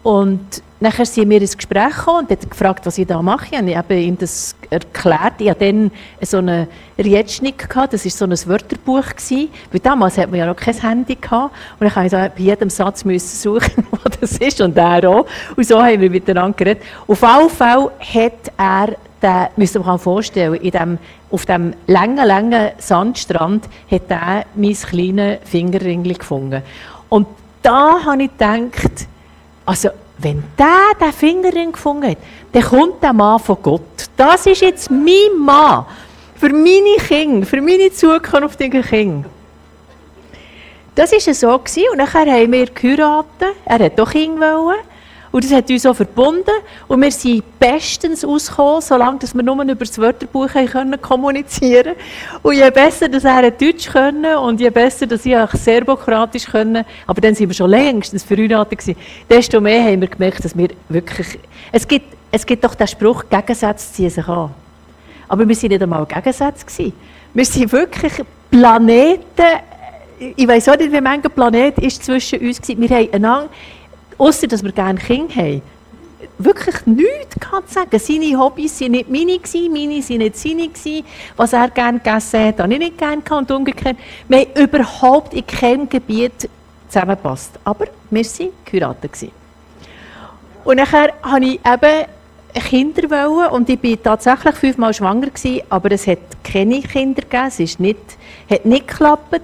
[0.03, 3.57] Und nachher sind wir ins Gespräch gekommen und hat gefragt, was ich da mache.
[3.57, 5.33] Und ich habe ihm das erklärt.
[5.39, 9.09] Ich hatte dann so eine Rietschnik gehabt, das war so ein Wörterbuch.
[9.09, 9.49] Gewesen.
[9.71, 11.53] Weil damals hat man ja noch kein Handy gehabt.
[11.79, 14.61] Und ich musste bei jedem Satz müssen suchen, was das ist.
[14.61, 15.25] Und er auch.
[15.55, 16.83] Und so haben wir miteinander geredet.
[17.05, 20.97] Auf alle Fälle hat er den, müsst ihr euch vorstellen, in dem,
[21.31, 26.61] auf dem langen, langen Sandstrand hat er mein kleines Fingerring gefunden.
[27.09, 27.27] Und
[27.61, 29.07] da habe ich gedacht,
[29.65, 32.17] also wenn der den Fingerring gefunden hat,
[32.51, 34.09] dann kommt der Mann von Gott.
[34.15, 35.85] Das ist jetzt mein Mann.
[36.35, 39.29] Für meine Kinder, für meine zukünftigen Kinder.
[40.95, 41.53] Das war so.
[41.91, 43.55] Und nachher haben wir geheiratet.
[43.65, 44.73] Er hat doch Kinder.
[45.31, 46.51] Und das hat uns auch verbunden.
[46.87, 51.95] Und wir sind bestens ausgekommen, solange wir nur über das Wörterbuch können kommunizieren
[52.41, 56.85] Und je besser, dass er Deutsch können und je besser, dass ich auch Serbokratisch können,
[57.05, 60.69] aber dann sind wir schon längstens verheiratet gewesen, desto mehr haben wir gemerkt, dass wir
[60.89, 61.39] wirklich...
[61.71, 64.51] Es gibt, es gibt doch den Spruch, Gegensätze ziehen sich an.
[65.27, 66.65] Aber wir waren nicht einmal Gegensätze.
[66.65, 66.93] Gewesen.
[67.33, 68.13] Wir sind wirklich
[68.49, 69.23] Planeten...
[70.35, 72.79] Ich weiß auch nicht, wie viele Planeten zwischen uns war.
[72.79, 73.49] Wir haben einander
[74.17, 75.61] Außer, dass wir gerne Kinder haben.
[76.39, 77.99] Wirklich nichts kann sagen.
[77.99, 81.03] Seine Hobbys waren nicht meine, meine waren nicht seine.
[81.35, 83.97] Was er gerne gegessen hat, habe ich nicht gerne und umgekehrt.
[84.27, 86.49] Wir haben überhaupt in keinem Gebiet
[86.87, 87.59] zusammengepasst.
[87.63, 89.31] Aber wir waren geheiratet.
[90.63, 92.05] Und nachher habe ich eben
[92.61, 97.47] Kinder wollen und ich war tatsächlich fünfmal schwanger gewesen, aber es hat keine Kinder gegeben,
[97.47, 97.99] es ist nicht,
[98.49, 99.41] hat nicht geklappt.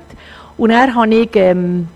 [0.57, 1.88] Und dann habe ich ähm,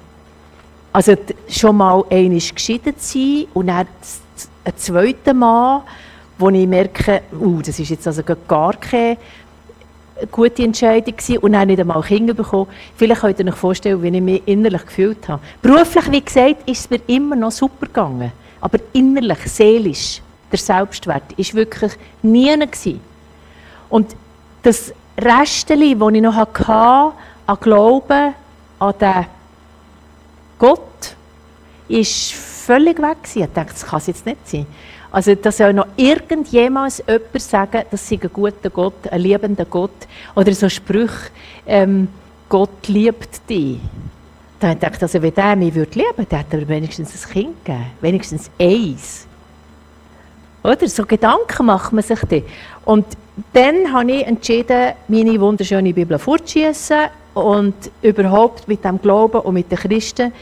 [0.97, 1.13] also
[1.47, 3.85] schon mal einmal geschieden sein und dann
[4.63, 5.83] ein zweiter Mal,
[6.39, 9.17] wo ich merke, uh, das ist jetzt also gar keine
[10.31, 12.65] gute Entscheidung gewesen und dann nicht einmal Kinder bekommen.
[12.95, 15.39] Vielleicht könnt ihr euch vorstellen, wie ich mich innerlich gefühlt habe.
[15.61, 18.31] Beruflich, wie gesagt, ist es mir immer noch super gegangen.
[18.59, 20.19] Aber innerlich, seelisch,
[20.51, 21.91] der Selbstwert ist wirklich
[22.23, 23.01] nie gewesen.
[23.87, 24.15] Und
[24.63, 27.13] das Restchen, das ich noch hatte,
[27.45, 28.33] an Glauben,
[28.79, 29.25] an den
[30.57, 30.86] Gott
[31.87, 33.17] ist völlig weg.
[33.33, 34.65] Ich dachte, das kann es jetzt nicht sein.
[35.11, 40.07] Also, dass soll noch irgendjemals jemand sagen, das sei ein guter Gott, ein liebender Gott.
[40.35, 41.31] Oder so Sprüche,
[41.65, 42.09] ähm,
[42.49, 43.79] Gott liebt dich.
[44.59, 47.65] Da dachte ich, also, wenn der mich würde lieben würde, hätte er wenigstens ein Kind
[47.65, 47.85] gegeben.
[48.01, 49.27] Wenigstens eins.
[50.63, 50.87] Oder?
[50.89, 52.43] So Gedanken macht man sich dann.
[52.83, 53.05] Und
[53.53, 59.71] dann habe ich entschieden, meine wunderschöne Bibel fortzuschießen und überhaupt mit dem Glauben und mit
[59.71, 60.33] den Christen,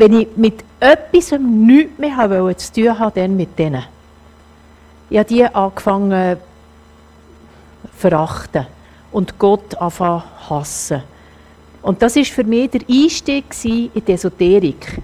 [0.00, 3.84] wenn ich mit etwas nichts mehr habe, zu tun habe, dann mit denen.
[5.10, 6.38] Ich habe die angefangen
[7.82, 8.66] zu verachten
[9.12, 11.02] und Gott anfangen zu hassen.
[11.82, 15.02] Und das war für mich der Einstieg in die Esoterik.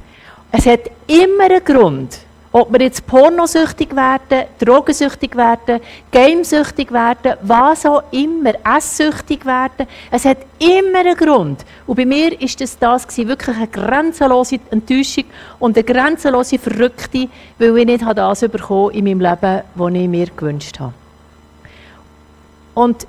[0.50, 2.18] Es hat immer einen Grund,
[2.56, 5.78] ob wir jetzt pornosüchtig werden, drogensüchtig werden,
[6.10, 9.86] gamesüchtig werden, was auch immer, esssüchtig werden.
[10.10, 11.66] Es hat immer einen Grund.
[11.86, 15.24] Und bei mir ist das, das wirklich eine grenzenlose Enttäuschung
[15.58, 20.26] und eine grenzenlose Verrückte, weil ich nicht das bekommen in meinem Leben, was ich mir
[20.34, 20.94] gewünscht habe.
[22.72, 23.06] Und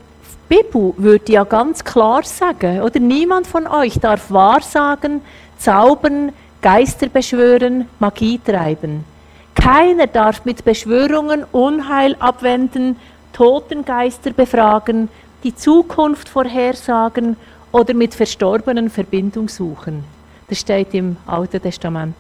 [0.50, 5.22] Die Bibel würde ja ganz klar sagen, oder niemand von euch darf wahrsagen,
[5.58, 9.17] zaubern, Geister beschwören, Magie treiben.
[9.62, 12.96] Keiner darf mit Beschwörungen Unheil abwenden,
[13.34, 15.10] Totengeister befragen,
[15.44, 17.36] die Zukunft vorhersagen
[17.72, 20.04] oder mit Verstorbenen Verbindung suchen.
[20.48, 22.16] Das steht im Alten Testament,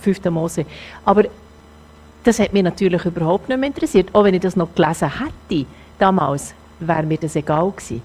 [0.00, 0.24] 5.
[0.30, 0.66] Mose.
[1.04, 1.24] Aber
[2.24, 4.08] das hat mich natürlich überhaupt nicht mehr interessiert.
[4.12, 5.66] Auch wenn ich das noch gelesen hätte,
[5.98, 8.02] damals, wäre mir das egal gewesen.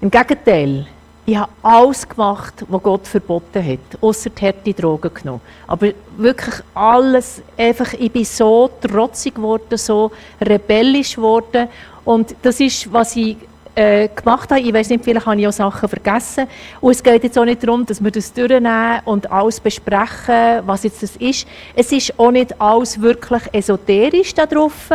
[0.00, 0.86] Im Gegenteil,
[1.24, 5.40] ich habe alles gemacht, was Gott verboten hat, außer die harte Drogen genommen.
[5.68, 11.68] Aber wirklich alles, einfach, ich bin so trotzig geworden, so rebellisch geworden.
[12.04, 13.36] Und das ist, was ich
[13.74, 14.60] äh, gemacht habe.
[14.60, 16.46] Ich weiß nicht, vielleicht habe ich auch Sachen vergessen.
[16.80, 20.82] Und es geht jetzt auch nicht darum, dass wir das durchnehmen und alles besprechen, was
[20.82, 21.46] jetzt das ist.
[21.74, 24.90] Es ist auch nicht alles wirklich esoterisch da drauf,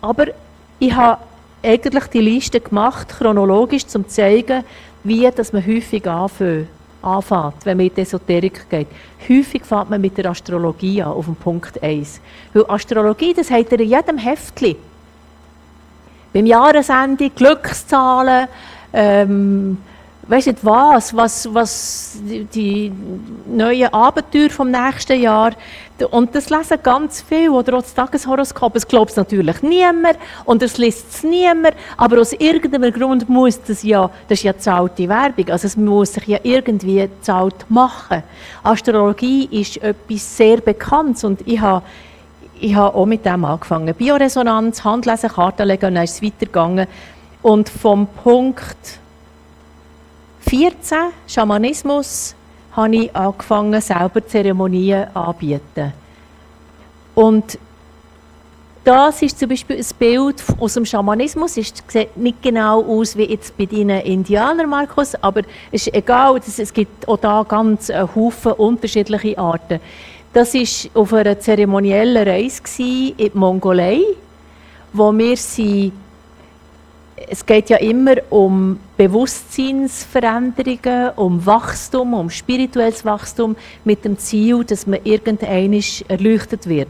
[0.00, 0.26] aber
[0.78, 1.18] ich habe
[1.62, 4.64] eigentlich die Liste gemacht, chronologisch, um zu zeigen,
[5.06, 8.88] wie dass man häufig anfängt, wenn man in die Esoterik geht.
[9.28, 12.20] Häufig fängt man mit der Astrologie an, auf dem Punkt 1.
[12.52, 14.76] Weil Astrologie, das hat er in jedem Heftchen.
[16.32, 18.48] Beim Jahresende Glückszahlen,
[18.92, 19.78] ähm,
[20.28, 22.92] weiß nicht was, was, was die
[23.46, 25.52] neuen Abenteuer vom nächsten Jahr.
[26.04, 28.76] Und das lesen ganz viele, oder auch das Tageshoroskop.
[28.76, 33.62] Es glaubt es natürlich niemand und es liest es niemand, aber aus irgendeinem Grund muss
[33.62, 38.22] das ja, das ist ja zahlte Werbung, also es muss sich ja irgendwie zahlt machen.
[38.62, 41.82] Astrologie ist etwas sehr Bekanntes und ich habe
[42.58, 43.94] ich habe auch mit dem angefangen.
[43.94, 46.86] Bioresonanz, Handlesen, Karten legen und dann ist es weitergegangen.
[47.42, 48.98] Und vom Punkt
[50.48, 52.35] 14, Schamanismus,
[52.76, 55.92] habe ich angefangen, selber Zeremonien anzubieten.
[57.14, 57.58] Und
[58.84, 61.56] das ist zum Beispiel ein Bild aus dem Schamanismus.
[61.56, 65.40] Es sieht nicht genau aus wie jetzt bei deinen Indianern, Markus, aber
[65.72, 66.36] es ist egal.
[66.36, 69.80] Es gibt auch da ganz einen Haufen unterschiedliche Arten.
[70.32, 74.02] Das war auf einer zeremoniellen Reise in die Mongolei,
[74.92, 75.92] wo wir sind
[77.16, 84.86] es geht ja immer um Bewusstseinsveränderungen, um Wachstum, um spirituelles Wachstum mit dem Ziel, dass
[84.86, 86.88] man irgendwann erleuchtet wird.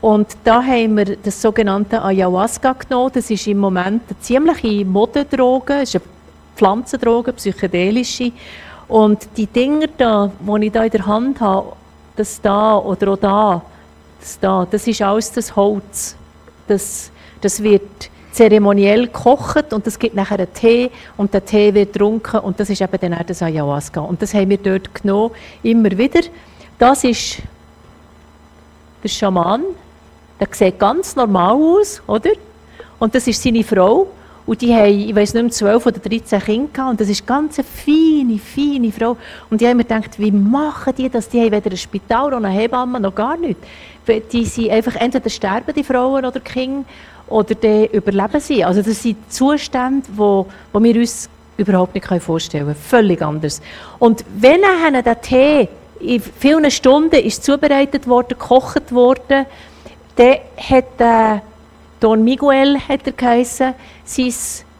[0.00, 3.12] Und da haben wir das sogenannte Ayahuasca genommen.
[3.14, 6.10] Das ist im Moment eine ziemliche Modedroge, es ist eine
[6.56, 8.32] Pflanzendroge, psychedelische.
[8.88, 11.74] Und die Dinger da, die ich da in der Hand habe,
[12.16, 13.62] das da oder auch da,
[14.20, 16.16] das da, das ist alles das Holz.
[16.66, 21.92] Das, das wird zeremoniell gekocht und es gibt nachher einen Tee und der Tee wird
[21.92, 24.00] getrunken und das ist eben dann auch das Ayahuasca.
[24.00, 26.20] Und das haben wir dort genommen, immer wieder.
[26.78, 27.38] Das ist
[29.04, 29.62] der Schaman,
[30.40, 32.30] der sieht ganz normal aus, oder?
[32.98, 34.08] Und das ist seine Frau.
[34.44, 36.90] Und die haben, ich weiß nicht mehr, 12 oder 13 Kinder gehabt.
[36.90, 39.16] Und das ist ganz eine feine, feine Frau.
[39.50, 41.28] Und die haben mir gedacht, wie machen die das?
[41.28, 43.64] Die haben weder ein Spital noch eine Hebamme, noch gar nichts.
[44.32, 46.84] Die sind einfach, entweder sterben die Frauen oder die Kinder
[47.32, 48.64] oder dann überleben sie.
[48.64, 52.76] Also das sind Zustände, wo, wo wir uns überhaupt nicht vorstellen können.
[52.76, 53.60] Völlig anders.
[53.98, 55.68] Und wenn dann der Tee
[56.00, 59.46] in vielen Stunden ist zubereitet worden, gekocht worden,
[60.16, 61.40] dann hat äh,
[62.00, 64.34] Don Miguel, hat er geheissen, sein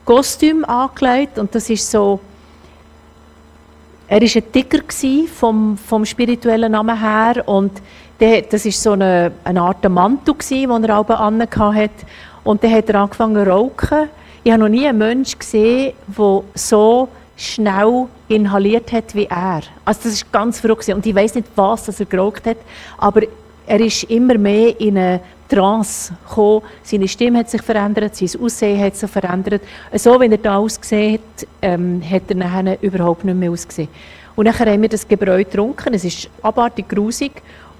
[0.04, 2.20] Kostüm angelegt und das ist so
[4.12, 4.80] er war ein Tiger
[5.32, 7.72] vom, vom spirituellen Namen her und
[8.20, 11.90] der, das war so eine, eine Art Mantel, den er auch angehabt hat.
[12.44, 14.08] Und dann hat er angefangen zu rauchen.
[14.44, 19.62] Ich habe noch nie einen Menschen gesehen, der so schnell inhaliert hat wie er.
[19.84, 20.88] Also das ist ganz verrückt.
[20.88, 22.58] Und ich weiß nicht, was er geraucht hat,
[22.98, 23.22] aber
[23.66, 26.62] er ist immer mehr in eine Trance gekommen.
[26.82, 29.62] Seine Stimme hat sich verändert, sein Aussehen hat sich verändert.
[29.94, 33.88] So wie er da ausgesehen hat, ähm, hat er nachher überhaupt nicht mehr ausgesehen.
[34.34, 35.94] Und nachher haben wir das Gebräu getrunken.
[35.94, 37.32] Es ist abartig grusig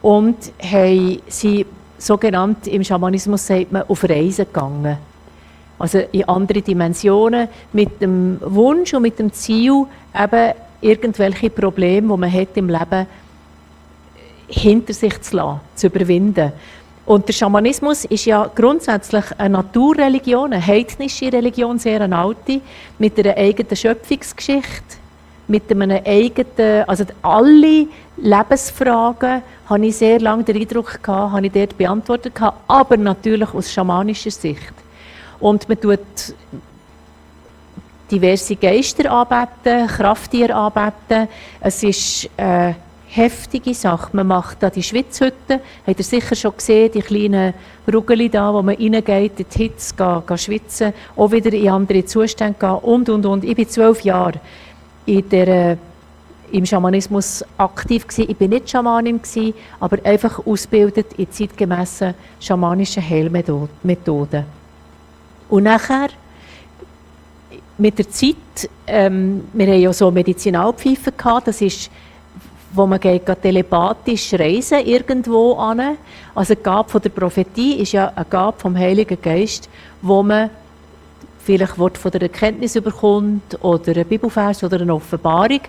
[0.03, 1.65] und haben sie
[2.07, 4.97] sogenannt im Schamanismus sagt man, auf Reisen gegangen.
[5.79, 12.21] Also in andere Dimensionen mit dem Wunsch und mit dem Ziel, eben irgendwelche Probleme, die
[12.21, 13.07] man hat im Leben
[14.49, 16.53] hinter sich zu lassen, zu überwinden.
[17.05, 22.61] Und der Schamanismus ist ja grundsätzlich eine Naturreligion, eine heidnische Religion, sehr eine alte,
[22.99, 24.99] mit einer eigenen Schöpfungsgeschichte,
[25.49, 31.53] mit einem eigenen, also alle Lebensfragen habe ich sehr lange den Eindruck gehabt, habe ich
[31.53, 34.73] dort beantwortet gehabt, aber natürlich aus schamanischer Sicht.
[35.41, 36.01] Und man tut
[38.11, 41.29] diverse Geister anbeten, Krafttiere anbeten.
[41.61, 42.75] Es ist äh,
[43.09, 44.11] heftige Sache.
[44.13, 47.55] Man macht da die Schwitzhütte, habt ihr sicher schon gesehen, die kleinen
[47.93, 52.05] Rugeli da, wo man reingeht, in die Hitze, gehen, gehen schwitzen, auch wieder in andere
[52.05, 53.45] Zustände gehen und, und, und.
[53.45, 54.41] Ich bin zwölf Jahre
[55.07, 55.79] in der,
[56.51, 58.31] im Schamanismus aktiv gewesen.
[58.31, 64.45] Ich bin nicht Schamanin gewesen, aber einfach ausgebildet in zeitgemäßen schamanischen Heilmethoden.
[65.49, 66.09] Und nachher
[67.79, 71.91] mit der Zeit, ähm, wir haben ja so Medizinalpfeifen gehabt, das ist
[72.75, 75.99] wo man geht telepathisch reisen irgendwo an.
[76.35, 79.69] Also die Gabe von der Prophetie ist ja eine Gabe vom Heiligen Geist,
[80.01, 80.51] wo man
[81.45, 85.61] vielleicht Wort von der Erkenntnis überkommt oder ein Bibelvers oder eine Offenbarung.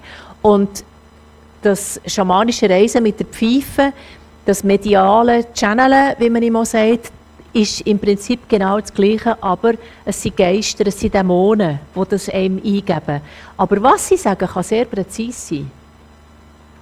[0.41, 0.83] Und
[1.61, 3.93] das schamanische Reisen mit der Pfeife,
[4.45, 7.11] das mediale Channeln, wie man immer sagt,
[7.53, 9.73] ist im Prinzip genau das Gleiche, aber
[10.05, 13.21] es sind Geister, es sind Dämonen, die das einem eingeben.
[13.55, 15.71] Aber was sie sagen, kann sehr präzise sein.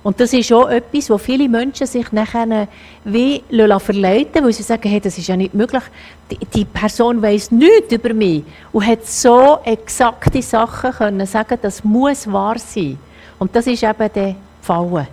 [0.03, 2.67] Und das ist auch etwas, wo viele Menschen sich nachher
[3.03, 3.43] wie
[3.77, 5.83] verleiten weil sie sagen, hey, das ist ja nicht möglich.
[6.31, 11.83] Die, die Person weiß nichts über mich und hat so exakte Sachen können sagen, das
[11.83, 12.97] muss wahr sein.
[13.37, 15.07] Und das ist eben der Fallen.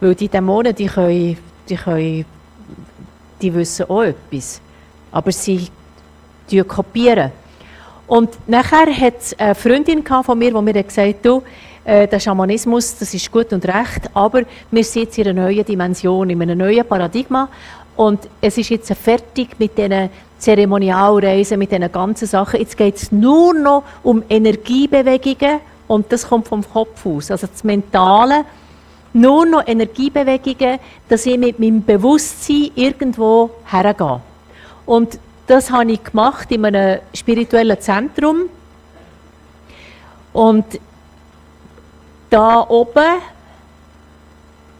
[0.00, 1.36] Weil die Dämonen, die können,
[1.68, 2.24] die können,
[3.40, 4.60] die wissen auch etwas.
[5.12, 5.68] Aber sie
[6.66, 7.30] kopieren.
[8.06, 11.42] Und nachher hat es eine Freundin von mir, die mir gesagt hat,
[11.84, 15.64] äh, der Schamanismus, das ist gut und recht, aber wir sind jetzt in einer neuen
[15.64, 17.48] Dimension, in einem neuen Paradigma
[17.96, 22.60] und es ist jetzt fertig mit diesen Zeremonialreisen, mit diesen ganzen Sachen.
[22.60, 27.62] Jetzt geht es nur noch um Energiebewegungen und das kommt vom Kopf aus, also das
[27.64, 28.44] Mentale.
[29.12, 34.20] Nur noch Energiebewegungen, dass ich mit meinem Bewusstsein irgendwo hergehe.
[34.86, 38.48] Und das habe ich gemacht in einem spirituellen Zentrum.
[40.32, 40.64] Und
[42.34, 43.22] da oben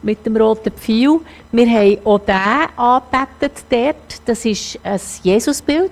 [0.01, 1.21] mit dem roten Pfeil.
[1.53, 2.35] Wir haben auch den
[2.75, 4.21] angebetet dort.
[4.25, 5.91] Das ist ein Jesusbild.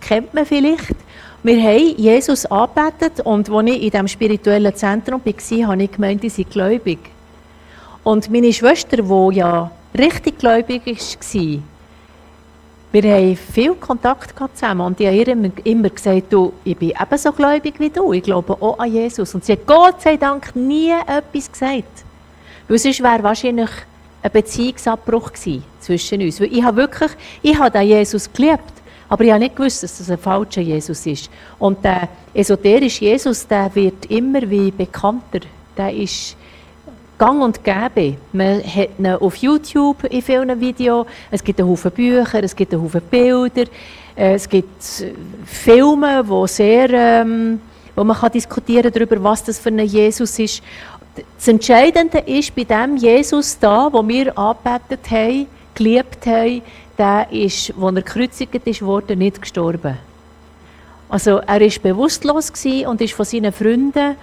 [0.00, 0.96] Kennt man vielleicht.
[1.42, 6.24] Wir haben Jesus angebetet und als ich in diesem spirituellen Zentrum war, habe ich gemeint,
[6.24, 6.98] ich sei gläubig.
[8.02, 11.62] Und meine Schwester, die ja richtig gläubig war,
[12.90, 17.32] wir haben viel Kontakt zusammen und ich habe ihr immer gesagt, du, ich bin ebenso
[17.32, 19.34] gläubig wie du, ich glaube auch an Jesus.
[19.34, 22.04] Und sie hat Gott sei Dank nie etwas gesagt.
[22.66, 23.70] Weil sonst wäre wahrscheinlich
[24.22, 26.40] ein Beziehungsabbruch gewesen zwischen uns.
[26.40, 27.10] Weil ich habe wirklich,
[27.42, 28.72] ich habe Jesus geliebt,
[29.10, 31.30] aber ich habe nicht gewusst, dass das ein falscher Jesus ist.
[31.58, 35.40] Und der esoterische Jesus, der wird immer wie bekannter.
[35.76, 36.36] Der ist
[37.18, 38.16] gang und gäbe.
[38.32, 41.06] Man hat ihn auf YouTube in vielen Videos.
[41.30, 43.64] Es gibt einen Haufen Bücher, es gibt einen Haufen Bilder.
[44.16, 45.12] Äh, es gibt äh,
[45.44, 47.60] Filme, wo, sehr, ähm,
[47.94, 50.62] wo man kann diskutieren darüber, was das für ein Jesus ist.
[51.36, 56.62] Das Entscheidende ist bei dem Jesus da, wo wir angebetet haben, geliebt haben,
[56.96, 59.98] der ist, als er gekreuzigt worden, nicht gestorben.
[61.08, 62.52] Also er ist bewusstlos
[62.86, 64.16] und ist von seinen Freunden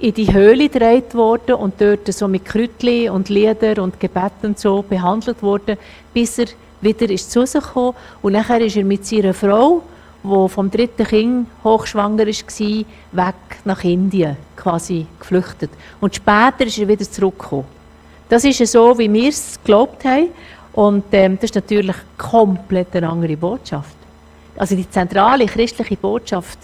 [0.00, 4.82] in die Höhle gedreht worden und dort so mit Kräutchen und Lieder und Gebeten so
[4.82, 5.76] behandelt worden,
[6.14, 6.46] bis er
[6.80, 7.94] wieder ist zu sich gekommen.
[8.22, 9.82] Und nachher ist er mit seiner Frau,
[10.22, 13.34] die vom dritten Kind hochschwanger war, weg
[13.64, 15.70] nach Indien quasi geflüchtet.
[16.00, 17.66] Und später ist er wieder zurückgekommen.
[18.28, 20.28] Das ist so, wie wir es geglaubt haben.
[20.72, 23.96] Und ähm, das ist natürlich komplett eine andere Botschaft.
[24.56, 26.58] Also die zentrale christliche Botschaft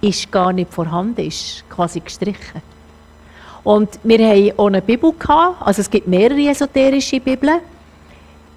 [0.00, 2.75] ist gar nicht vorhanden, ist quasi gestrichen.
[3.66, 7.58] Und wir haben auch eine Bibel gehabt, also es gibt mehrere esoterische Bibeln.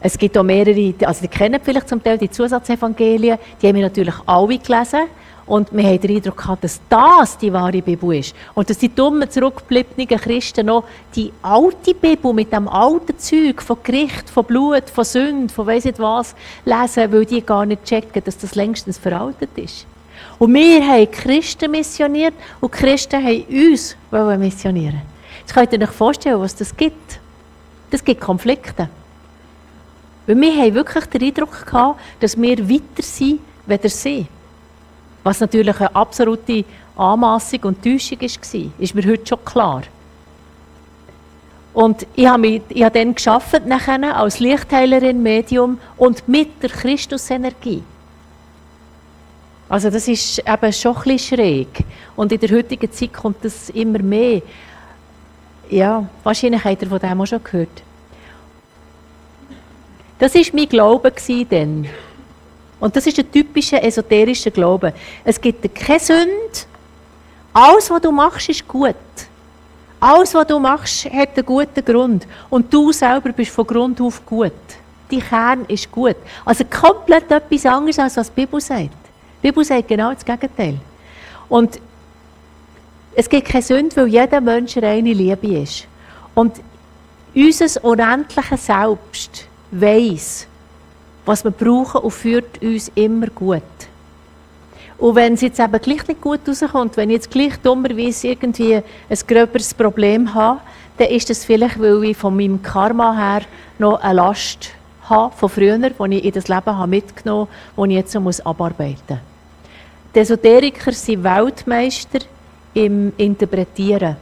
[0.01, 3.85] Es gibt auch mehrere, also die kennen vielleicht zum Teil die Zusatzevangelien, die haben wir
[3.85, 5.07] natürlich alle gelesen.
[5.47, 8.35] Und wir haben den Eindruck gehabt, dass das die wahre Bibel ist.
[8.53, 10.83] Und dass die dummen, zurückgebliebenen Christen noch
[11.15, 15.85] die alte Bibel mit dem alten Zeug von Gericht, von Blut, von Sünde, von weiss
[15.85, 19.87] nicht was lesen, weil die gar nicht checken, dass das längstens veraltet ist.
[20.39, 23.95] Und wir haben Christen missioniert und Christen haben uns
[24.39, 25.01] missionieren
[25.41, 27.19] Jetzt könnt ihr euch vorstellen, was das gibt.
[27.91, 28.87] Das gibt Konflikte.
[30.25, 34.27] Weil wir haben wirklich den Eindruck gehabt, dass wir weiter sind, weder sie.
[35.23, 39.81] Was natürlich eine absolute Anmassung und Täuschung war, ist mir heute schon klar.
[41.73, 46.69] Und ich habe, mich, ich habe dann geschafft nachher als Lichtheilerin, Medium und mit der
[46.69, 47.83] Christusenergie.
[49.69, 51.85] Also das ist eben schon ein bisschen schräg.
[52.15, 54.41] Und in der heutigen Zeit kommt das immer mehr.
[55.69, 57.83] Ja, wahrscheinlich habt ihr von dem auch schon gehört.
[60.17, 61.13] Das war mein Glaube
[61.49, 61.87] dann.
[62.79, 64.93] Und das ist ein typischer esoterischer Glaube.
[65.23, 66.65] Es gibt keine Sünde.
[67.53, 68.95] Alles, was du machst, ist gut.
[69.99, 72.25] Alles, was du machst, hat einen guten Grund.
[72.49, 74.53] Und du selber bist von Grund auf gut.
[75.11, 76.15] Dein Kern ist gut.
[76.45, 79.08] Also komplett etwas anderes, als was die Bibel sagt.
[79.41, 80.77] Die Bibel sagt genau das Gegenteil.
[81.47, 81.79] Und
[83.15, 85.87] es gibt keine Sünde, weil jeder Mensch reine Liebe ist.
[86.35, 86.53] Und
[87.33, 90.47] unser unendliches Selbst weiß,
[91.25, 93.61] was wir brauchen und führt uns immer gut.
[94.97, 98.75] Und wenn es jetzt eben gleich nicht gut rauskommt, wenn ich jetzt gleich dummerweise irgendwie
[98.75, 100.59] ein gröberes Problem habe,
[100.97, 103.41] dann ist das vielleicht, weil ich von meinem Karma her
[103.77, 104.71] noch eine Last
[105.03, 108.97] habe von früher, die ich in das Leben mitgenommen habe, die ich jetzt so abarbeiten
[109.07, 109.28] muss.
[110.15, 112.19] Die Esoteriker sind Weltmeister
[112.73, 114.17] im Interpretieren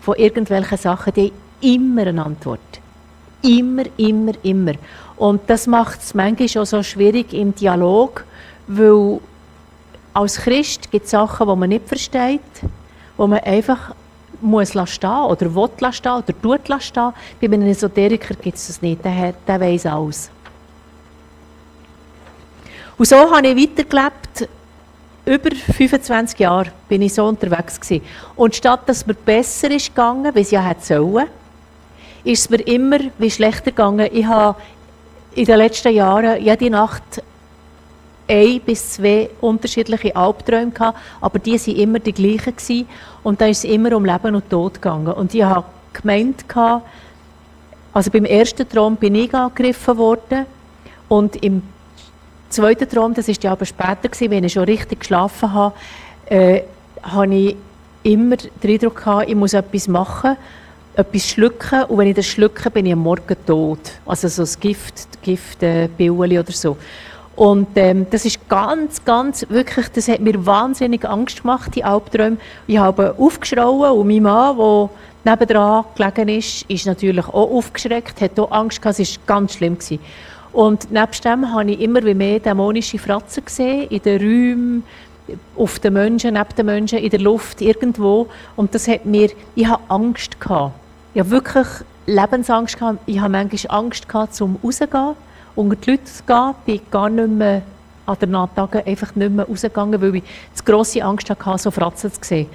[0.00, 1.12] von irgendwelchen Sachen.
[1.12, 2.60] Die haben immer eine Antwort.
[3.42, 4.72] Immer, immer, immer.
[5.16, 8.24] Und das macht es manchmal auch so schwierig im Dialog,
[8.68, 9.20] weil
[10.14, 12.40] als Christ gibt es Sachen, die man nicht versteht,
[13.16, 13.94] wo man einfach
[14.40, 17.12] muss stehen oder will stehen oder tut stehen.
[17.40, 20.30] Bei einem Esoteriker gibt es das nicht, der, der weiß alles.
[22.96, 24.48] Und so habe ich weitergelebt.
[25.28, 28.02] Über 25 Jahre bin ich so unterwegs gewesen.
[28.34, 31.26] Und statt dass mir besser ist gegangen, wie es ja hätte sollen,
[32.24, 34.08] ist es mir immer wie schlechter gegangen.
[34.10, 34.58] Ich habe
[35.34, 37.22] in den letzten Jahren jede Nacht
[38.26, 42.88] ein bis zwei unterschiedliche Albträume gehabt, aber die waren immer die gleichen gewesen.
[43.22, 45.12] und da ist es immer um Leben und Tod gegangen.
[45.12, 46.46] Und ich habe gemeint,
[47.92, 50.46] also beim ersten Traum bin ich angegriffen worden
[51.06, 51.62] und im
[52.50, 55.74] zweiten Traum, das ist ja aber später gewesen, wenn ich schon richtig geschlafen habe,
[56.26, 56.62] äh,
[57.02, 57.56] habe ich
[58.02, 60.36] immer den Eindruck gehabt, ich muss etwas machen,
[60.94, 63.78] etwas schlucken und wenn ich das schlucke, bin ich am Morgen tot.
[64.06, 66.76] Also so das Gift, Gift äh, oder so.
[67.36, 72.38] Und ähm, das ist ganz, ganz, wirklich, das hat mir wahnsinnig Angst gemacht, die Albträume.
[72.66, 74.90] Ich habe aufgeschrauen und mein Mann, der
[75.24, 79.78] nebendran gelegen ist, ist natürlich auch aufgeschreckt, hat auch Angst gehabt, es war ganz schlimm.
[79.78, 80.00] Gewesen.
[80.58, 84.82] Und nebst dem habe ich immer mehr dämonische Fratzen gesehen, in den Räumen,
[85.56, 88.26] auf den Menschen, neben den Menschen, in der Luft, irgendwo.
[88.56, 90.72] Und das hat mir, ich habe Angst gehabt.
[91.14, 91.66] Ich habe wirklich
[92.06, 92.98] Lebensangst gehabt.
[93.06, 95.14] Ich habe manchmal Angst gehabt, zum rauszugehen
[95.54, 96.54] unter die Leute zu gehen.
[96.66, 97.62] bin gar nicht mehr
[98.06, 102.12] an den Nachtagen einfach nicht mehr rausgegangen, weil ich zu grosse Angst hatte, so Fratzen
[102.12, 102.48] zu sehen.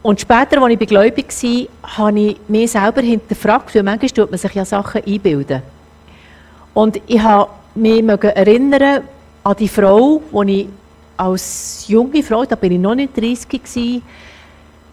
[0.00, 4.38] Und später, als ich gläubig war, habe ich mich selber hinterfragt, weil manchmal tut man
[4.38, 5.75] sich ja Sachen einbilden.
[6.76, 9.02] Und ich habe mich erinnern
[9.42, 10.68] an die Frau, die ich
[11.16, 14.02] als junge Frau, da bin ich noch nicht 30 gewesen,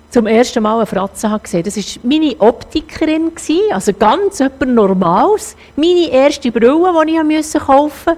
[0.10, 3.34] zum ersten Mal eine Fratze gesehen Das war meine Optikerin,
[3.74, 5.58] also ganz etwas Normales.
[5.76, 8.14] Meine erste Brille, die ich musste kaufen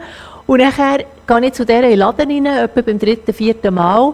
[0.45, 4.13] Und nachher gehe ich zu dieser Laden rein, etwa beim dritten, vierten Mal.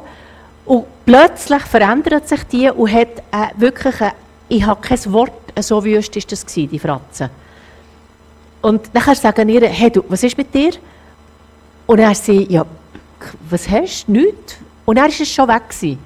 [0.64, 4.14] Und plötzlich verändert sich die und hat äh, wirklich, eine,
[4.48, 7.30] ich habe kein Wort, so wüst war das, die Fratze.
[8.62, 10.72] Und nachher sagen ihr, hey du, was ist mit dir?
[11.88, 12.66] Und er sagt, ja,
[13.50, 14.12] was hast du?
[14.14, 14.58] Nichts.
[14.86, 15.70] Und er war es schon weg.
[15.70, 16.00] Gewesen.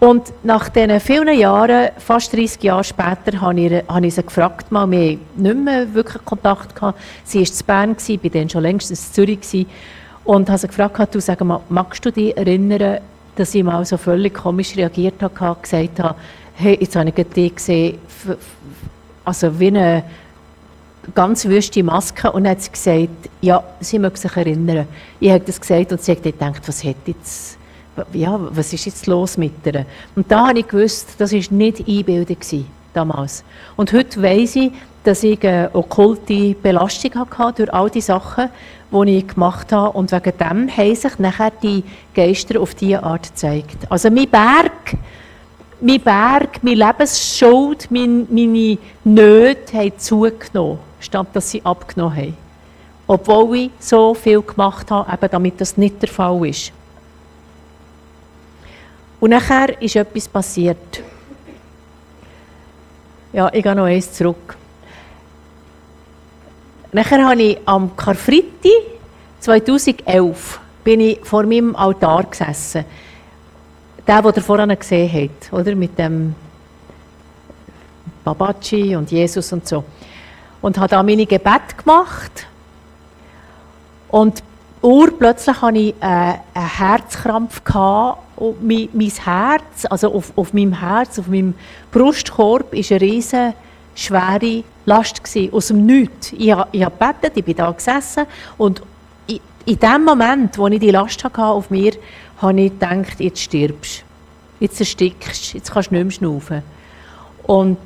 [0.00, 4.70] Und nach diesen vielen Jahren, fast 30 Jahre später, habe ich, habe ich sie gefragt,
[4.70, 6.74] mal, wir hatten nicht mehr wirklich Kontakt.
[6.74, 7.00] Gehabt.
[7.24, 9.40] Sie war zu Bern, ich war dann schon längst in Zürich.
[9.40, 9.66] Gewesen,
[10.24, 12.98] und habe sie gefragt, du, sag mal, magst du dich erinnern,
[13.36, 16.14] dass ich mal so völlig komisch reagiert habe, gesagt habe,
[16.54, 17.98] hey, jetzt habe ich dich gesehen,
[19.24, 20.04] also wie eine
[21.14, 22.32] ganz wüste Maske.
[22.32, 23.08] Und hat gesagt,
[23.40, 24.86] ja, sie möge sich erinnern.
[25.20, 27.58] Ich habe das gesagt und sie hat gedacht, was hätte jetzt
[28.12, 29.86] ja, was ist jetzt los mit ihr?
[30.16, 32.36] Und da habe ich gewusst, das war nicht Einbildung
[32.92, 33.44] damals.
[33.76, 34.72] Und heute weiss ich,
[35.04, 38.48] dass ich eine okkulte Belastung hatte durch all die Sachen,
[38.90, 39.96] die ich gemacht habe.
[39.96, 41.84] Und wegen dem haben sich nachher die
[42.14, 43.76] Geister auf diese Art gezeigt.
[43.90, 44.96] Also mein Berg,
[45.80, 52.36] mein Berg, meine Lebensschuld, meine Nöte haben zugenommen, statt dass sie abgenommen haben.
[53.06, 56.72] Obwohl ich so viel gemacht habe, eben damit das nicht der Fall ist.
[59.20, 61.02] Und nachher ist etwas passiert.
[63.32, 64.56] Ja, ich gehe noch eins zurück.
[66.92, 68.70] Nachher habe ich am Karfreitag
[69.40, 72.84] 2011 bin ich vor meinem Altar gesessen.
[74.06, 75.74] Der, den ihr vorhin gesehen habt, oder?
[75.74, 76.34] Mit dem
[78.22, 79.84] Babaci und Jesus und so.
[80.64, 82.46] Und habe da meine Gebet gemacht.
[84.08, 84.42] Und
[84.80, 86.06] urplötzlich hatte ich äh,
[86.54, 91.52] einen Herzkrampf gehabt und mein, mein Herz, also auf, auf meinem Herz, auf meinem
[91.92, 93.52] Brustkorb, war eine riesige,
[93.94, 96.32] schwere Last gewesen, aus dem Nichts.
[96.32, 98.24] Ich, ich habe gebetet, ich bin da gesessen
[98.56, 98.80] und
[99.26, 101.92] in, in dem Moment, wo ich die Last hatte auf mir,
[102.40, 106.62] habe ich gedacht, jetzt stirbst du, jetzt erstickst, jetzt kannst du nicht mehr schnaufen.
[107.42, 107.78] Und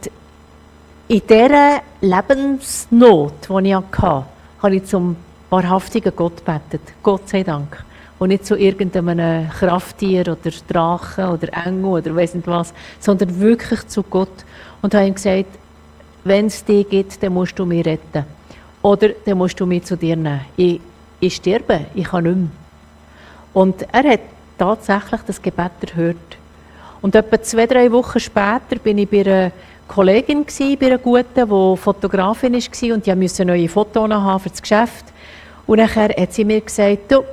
[1.09, 4.25] in dieser Lebensnot, die ich hatte,
[4.63, 5.17] habe ich zum
[5.49, 6.83] wahrhaftigen Gott gebetet.
[7.03, 7.83] Gott sei Dank.
[8.19, 13.87] Und nicht zu irgendeinem Krafttier oder Drachen oder Engel oder weiss nicht was, sondern wirklich
[13.89, 14.45] zu Gott.
[14.83, 15.47] Und habe ihm gesagt,
[16.25, 18.25] wenn es dich gibt, dann musst du mich retten.
[18.83, 20.41] Oder dann musst du mich zu dir nehmen.
[20.57, 20.81] Ich,
[21.21, 22.49] ich sterbe, ich kann nicht mehr.
[23.55, 24.21] Und er hat
[24.59, 26.17] tatsächlich das Gebet erhört.
[27.01, 29.53] Und etwa zwei, drei Wochen später bin ich bei einer
[29.89, 30.45] Kollegin,
[30.79, 35.07] bei einer guten, die Fotografin war und die musste neue Fotos haben für das Geschäft.
[35.67, 37.25] Und nachher hat sie mir gesagt, du,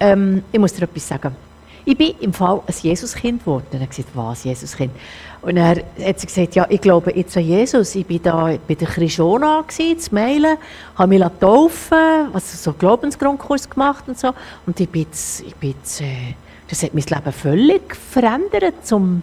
[0.00, 1.36] ähm, ich muss dir etwas sagen.
[1.86, 3.66] Ich bin im Fall ein Jesuskind geworden.
[3.70, 4.90] Und er gesagt, was, Jesuskind?
[5.42, 7.94] Und er hat sie gesagt, ja, ich glaube jetzt an Jesus.
[7.94, 10.56] Ich bin da bei der Chrisona zu Meilen,
[10.96, 14.32] habe mich taufen was so Glaubensgrundkurs gemacht und so.
[14.66, 16.34] Und ich bin jetzt, ich bin jetzt, äh,
[16.68, 19.22] das hat mein Leben völlig verändert zum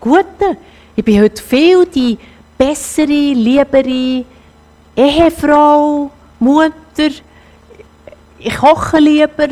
[0.00, 0.56] Guten.
[0.98, 2.16] Ich bin heute viel die
[2.56, 4.24] bessere, liebere
[4.96, 7.10] Ehefrau, Mutter.
[8.38, 9.48] Ich koche lieber.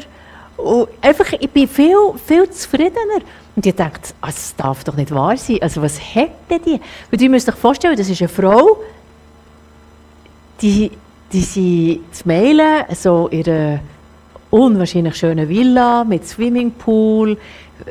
[0.56, 3.20] Und einfach, ich bin viel, viel zufriedener.
[3.54, 5.58] Und ich dachte, also, das darf doch nicht wahr sein.
[5.60, 6.80] Also was hätte die?
[7.10, 8.78] Weil ihr müsst euch vorstellen, das ist eine Frau,
[10.62, 10.90] die,
[11.30, 13.80] die sie zu mailen, so ihre
[14.50, 17.36] unwahrscheinlich schöne Villa mit Swimmingpool,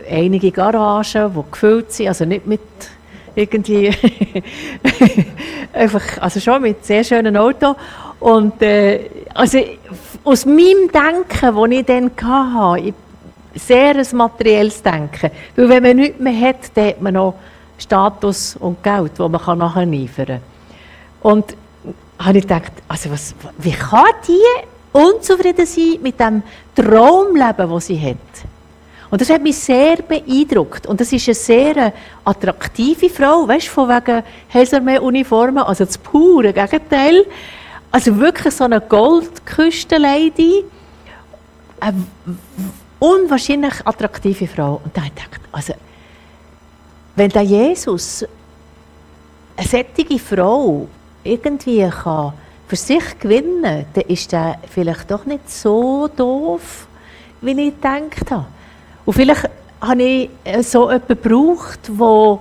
[0.09, 2.61] einige Garagen, die gefüllt sind, also nicht mit
[3.35, 3.91] irgendwie,
[5.73, 7.75] einfach, also schon mit sehr schönen Autos.
[8.19, 9.59] Und äh, also
[10.23, 12.11] aus meinem Denken, das ich dann
[12.53, 12.93] hatte,
[13.55, 15.31] sehr ein materielles Denken.
[15.55, 17.35] Weil wenn man nichts mehr hat, dann hat man noch
[17.77, 20.39] Status und Geld, das man nachher liefern kann.
[21.21, 21.55] Und
[22.19, 26.43] habe ich gedacht, also was, wie kann die unzufrieden sein mit dem
[26.75, 28.17] Traumleben, das sie hat?
[29.13, 30.87] Und das hat mich sehr beeindruckt.
[30.87, 31.93] Und das ist eine sehr
[32.25, 37.23] attraktive Frau, weißt du, von wegen Heilsarmee-Uniformen, also das pure Gegenteil.
[37.91, 40.63] Also wirklich so eine Goldküstenlady.
[41.79, 42.05] Eine
[42.97, 44.81] unwahrscheinlich attraktive Frau.
[44.83, 45.73] Und da habe ich also,
[47.15, 48.25] wenn der Jesus
[49.55, 50.87] eine solche Frau
[51.23, 52.33] irgendwie kann
[52.67, 56.87] für sich gewinnen kann, dann ist er vielleicht doch nicht so doof,
[57.41, 58.47] wie ich gedacht habe.
[59.05, 59.49] Und vielleicht
[59.81, 62.39] habe ich äh, so jemanden gebraucht, der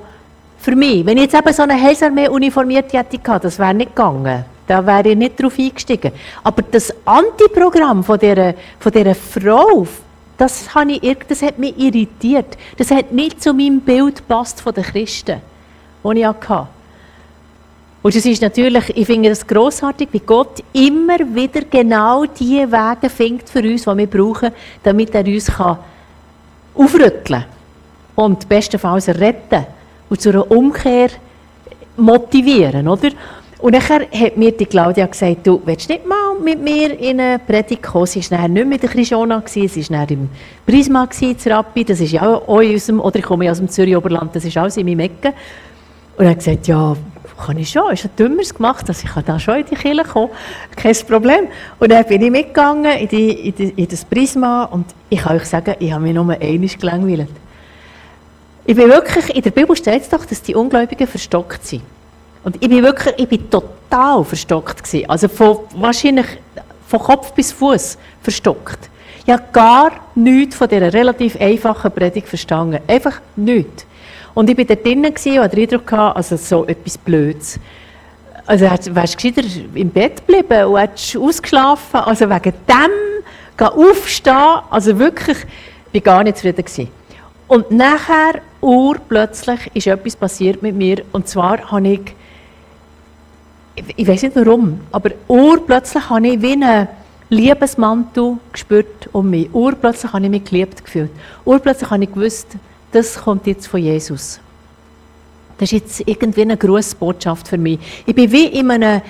[0.59, 4.45] für mich, wenn ich jetzt eben so eine Heilsarmee uniformiert hätte, das wäre nicht gegangen.
[4.67, 6.13] Da wäre ich nicht drauf eingestiegen.
[6.45, 9.87] Aber das Antiprogramm von dieser, von dieser Frau,
[10.39, 12.57] das, habe ich, das hat mich irritiert.
[12.77, 15.41] Das hat nicht zu meinem Bild gepasst von den Christen,
[16.03, 16.69] das ich hatte.
[18.03, 23.11] Und es ist natürlich, ich finde das grossartig, wie Gott immer wieder genau die Wege
[23.11, 24.53] findet für uns, die wir brauchen,
[24.83, 25.79] damit er uns kann
[26.75, 27.45] aufrütteln
[28.15, 29.67] und bestenfalls retten
[30.09, 31.09] und zu einer Umkehr
[31.97, 33.11] motivieren, oder?
[33.59, 37.39] Und nachher hat mir die Claudia gesagt, du willst nicht mal mit mir in eine
[37.39, 38.07] Predigt kommen?
[38.07, 40.29] Sie war nicht mit der Chrisona, sie war im
[40.67, 44.35] Prisma, in Rappi, das ist ja auch in unserem, oder ich komme aus dem Zürich-Oberland,
[44.35, 45.33] das ist alles in meinem Ecke.
[46.17, 46.97] Und er hat gesagt, ja,
[47.37, 50.31] kann ich schon, ist ein Dümmeres gemacht, also ich da schon in die Kirche kommen,
[50.77, 51.49] kein Problem.
[51.79, 55.37] Und dann bin ich mitgegangen in, die, in, die, in das Prisma und ich kann
[55.37, 57.29] euch sagen, ich habe mich nur einmal gelangweilt.
[58.65, 61.83] Ich bin wirklich, in der Bibel steht es doch, dass die Ungläubigen verstockt sind.
[62.45, 65.09] Und ich bin wirklich, ich bin total verstockt gewesen.
[65.11, 66.27] Also von, wahrscheinlich
[66.87, 68.89] von Kopf bis Fuß verstockt.
[69.25, 72.81] Ich habe gar nichts von dieser relativ einfachen Predigt verstanden.
[72.87, 73.87] Einfach nichts.
[74.35, 77.59] Und ich war da drinnen und hatte den Eindruck, also so etwas Blödes.
[78.47, 79.43] Also wärst du gescheiter
[79.75, 82.01] im Bett geblieben und hättest ausgeschlafen.
[82.01, 85.39] Also wegen dem aufstehen, also wirklich,
[85.93, 86.65] ich war gar nicht zufrieden.
[86.65, 86.89] Gewesen.
[87.47, 91.03] Und nachher, urplötzlich, ist etwas passiert mit mir.
[91.13, 92.15] Und zwar habe ich
[93.97, 96.89] ich weiß nicht warum, aber urplötzlich habe ich wie einen
[97.31, 99.53] Liebesmantel gespürt um mich.
[99.55, 101.11] Urplötzlich habe ich mich geliebt gefühlt.
[101.45, 102.49] Urplötzlich habe ich gewusst,
[102.93, 104.41] das kommt jetzt von Jesus.
[105.59, 107.79] Das ist jetzt irgendwie eine grosse Botschaft für mich.
[108.07, 109.03] Ich bin wie in einer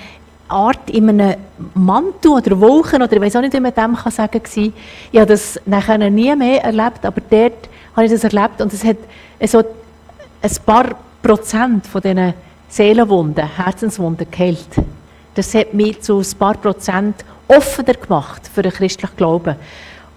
[0.47, 1.35] Art, in einem
[1.73, 4.73] Mantel oder Wolken, oder ich weiß auch nicht, wie man dem kann sagen kann.
[5.11, 8.83] Ich habe das nachher nie mehr erlebt, aber dort habe ich das erlebt und es
[8.83, 8.97] hat
[9.45, 12.33] so ein paar Prozent von diesen
[12.69, 14.67] Seelenwunden, Herzenswunden geheilt.
[15.35, 19.55] Das hat mich zu ein paar Prozent offener gemacht für den christlichen Glauben.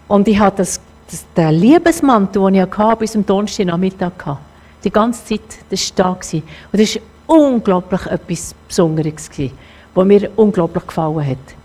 [0.09, 4.39] Und ich hatte das, das, den Liebesmantel, den ich hatte, bis zum Donnerstagnachmittag hatte.
[4.85, 5.41] Die ganze Zeit,
[5.71, 6.13] das war da.
[6.15, 6.43] Gewesen.
[6.73, 9.31] Und das war unglaublich etwas Besonderes,
[9.95, 11.57] was mir unglaublich gefallen hat.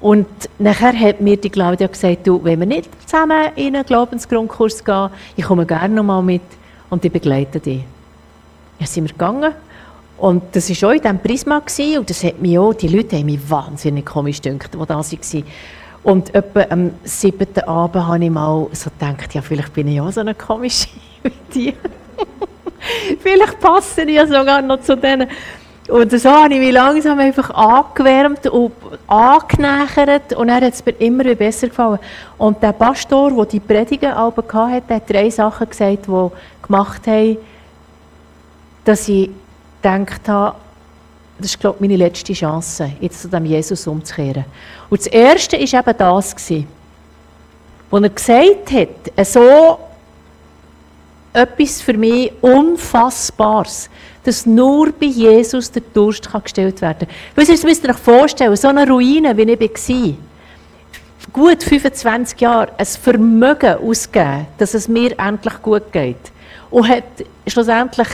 [0.00, 0.26] Und
[0.58, 5.10] nachher hat mir die Claudia gesagt, du, wenn wir nicht zusammen in einen Glaubensgrundkurs gehen,
[5.36, 6.42] ich komme gerne noch mal mit
[6.88, 7.84] und ich begleite dich.
[8.78, 9.52] Ja, sind wir gegangen
[10.16, 13.18] Und das war auch in diesem Prisma gewesen, und das hat mich auch, die Leute
[13.18, 15.44] haben mich wahnsinnig komisch gedacht, die da waren.
[16.02, 20.10] Und etwa am siebten Abend habe ich mal so gedacht, ja, vielleicht bin ich auch
[20.10, 20.88] so eine komische
[21.22, 21.74] wie die.
[23.20, 25.28] vielleicht passe ich ja sogar noch zu denen.
[25.88, 28.72] Und so habe ich mich langsam einfach angewärmt und
[29.08, 31.98] angenähert und dann hat es mir immer besser gefallen.
[32.38, 36.30] Und der Pastor, der die Predigen hatte, hat drei Sachen gesagt, die
[36.62, 37.38] gemacht haben,
[38.84, 39.30] dass ich
[39.82, 40.56] gedacht habe,
[41.40, 44.44] das ist, glaube ich, meine letzte Chance, jetzt zu dem Jesus umzukehren.
[44.88, 46.36] Und das Erste war eben das,
[47.90, 49.78] wo er gesagt hat, so
[51.32, 53.88] etwas für mich Unfassbares,
[54.24, 57.46] dass nur bei Jesus der Durst gestellt werden kann.
[57.46, 60.14] Ihr müsst euch vorstellen, so eine Ruine, wie ich war,
[61.32, 66.16] gut 25 Jahre, ein Vermögen ausgeben, dass es mir endlich gut geht.
[66.70, 67.04] Und hat
[67.46, 68.08] schlussendlich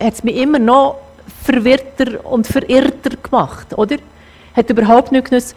[0.00, 0.96] hat es mich immer noch
[1.42, 3.96] verwirrter und verirrter gemacht, oder?
[4.54, 5.54] Hat überhaupt nicht genutzt.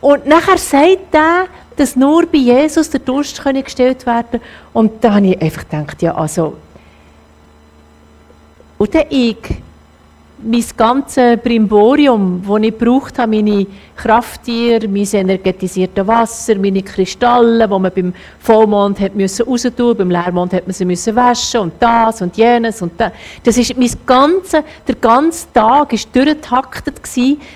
[0.00, 1.46] Und nachher sagt er,
[1.76, 4.40] dass nur bei Jesus der Durst gestellt werden kann.
[4.72, 6.56] Und da habe ich einfach gedacht, ja, also,
[8.78, 9.36] und dann ich
[10.44, 13.66] mein ganzes Brimborium, das ich gebraucht habe, meine
[13.96, 20.52] Krafttiere, mein energetisiertes Wasser, meine Kristalle, die man beim Vollmond hat müssen rausentun, beim Leermond
[20.52, 23.12] hat man sie waschen und das und jenes und das.
[23.42, 27.00] Das ist mein ganze, der ganze Tag war durchgetaktet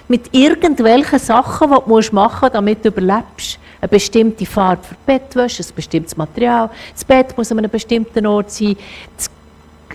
[0.09, 3.59] mit irgendwelchen Sachen, die du machen musst, damit du überlebst.
[3.81, 6.69] Eine bestimmte Farbe für die Bettwäsche, ein bestimmtes Material.
[6.93, 8.77] Das Bett muss an einem bestimmten Ort sein.
[9.17, 9.31] Das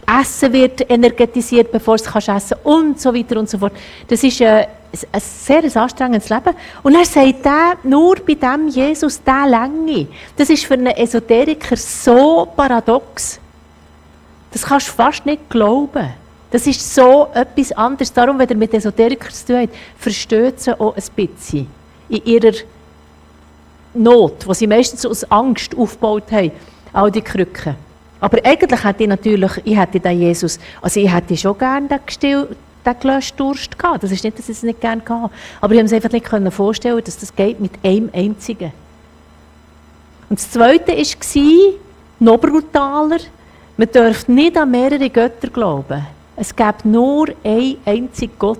[0.07, 3.73] Essen wird energetisiert, bevor du es essen kannst und so weiter und so fort.
[4.07, 4.67] Das ist ein,
[5.11, 6.55] ein sehr anstrengendes Leben.
[6.83, 11.75] Und er sagt er, nur bei dem Jesus, diese Länge, das ist für einen Esoteriker
[11.77, 13.39] so paradox.
[14.51, 16.13] Das kannst du fast nicht glauben.
[16.51, 18.13] Das ist so etwas anderes.
[18.13, 21.67] Darum, wenn er mit Esoterikern zu tun hat, versteht sie auch ein bisschen
[22.09, 22.53] in ihrer
[23.95, 26.51] Not, die sie meistens aus Angst aufgebaut haben,
[26.93, 27.75] all die Krücken.
[28.23, 31.99] Aber eigentlich hätte ich natürlich, ich hätte den Jesus, also ich hätte schon gerne den,
[32.05, 32.47] gestill,
[32.85, 34.01] den gelöschten Durst gehabt.
[34.01, 35.29] Das ist nicht, dass ich es nicht gerne hatte.
[35.59, 38.71] Aber ich konnte mir einfach nicht vorstellen, dass das geht mit einem einzigen.
[40.29, 41.73] Und das Zweite war,
[42.19, 43.17] noch brutaler,
[43.75, 46.07] man darf nicht an mehrere Götter glauben.
[46.37, 48.59] Es gibt nur einen einzigen Gott.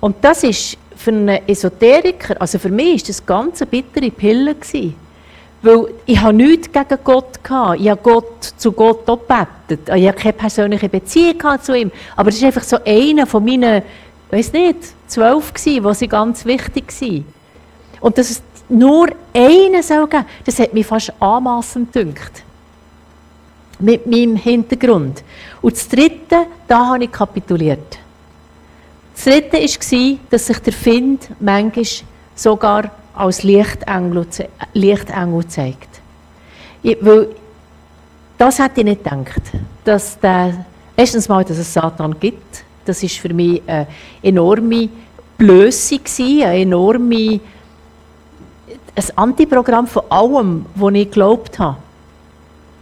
[0.00, 4.54] Und das ist für einen Esoteriker, also für mich, ist das ganz eine bittere Pille
[4.54, 4.96] gewesen.
[5.62, 7.80] Weil ich habe nichts gegen Gott gehabt.
[7.80, 9.88] Ich habe Gott zu Gott gebetet.
[9.94, 11.92] Ich habe keine persönliche Beziehung zu ihm.
[12.16, 13.82] Aber es ist einfach so einer von meinen,
[14.30, 17.24] weiß nicht, zwölf gewesen, wo sie ganz wichtig waren.
[18.00, 22.42] Und dass es nur einen soll geben, das hat mich fast anmassend gedünkt.
[23.78, 25.22] Mit meinem Hintergrund.
[25.60, 27.98] Und das Dritte, da habe ich kapituliert.
[29.14, 31.84] Das Dritte war, dass sich der Find manchmal
[32.34, 34.26] sogar als Lichtengel,
[34.72, 36.00] Lichtengel zeigt.
[36.82, 37.28] Ich, weil
[38.38, 39.42] das hätte ich nicht gedacht.
[39.84, 40.64] Dass der,
[40.96, 42.64] erstens mal, dass es Satan gibt.
[42.84, 43.86] Das ist für mich eine
[44.22, 44.88] enorme
[45.38, 46.00] Blöße
[46.44, 47.40] eine enorme
[48.94, 51.76] ein Antiprogramm von allem, was ich geglaubt habe.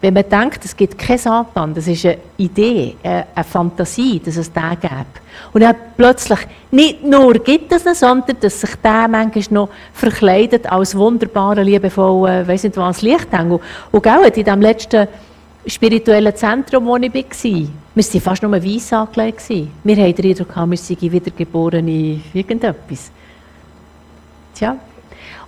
[0.01, 4.51] Wenn man denkt, es gibt keinen Satan, das ist eine Idee, eine Fantasie, dass es
[4.51, 5.21] den gibt.
[5.53, 6.39] Und dann plötzlich
[6.71, 12.49] nicht nur gibt es ihn, sondern dass sich der manchmal noch verkleidet als wunderbarer, liebevoller,
[12.49, 13.61] weiss nicht was, Lichtengel.
[13.93, 15.07] Und gell, in diesem letzten
[15.67, 19.49] spirituellen Zentrum, wo ich war, wir waren fast nur weiss angelegt.
[19.85, 23.11] Wir hatten den Eindruck, wir seien wiedergeborene irgendetwas.
[24.55, 24.77] Tja,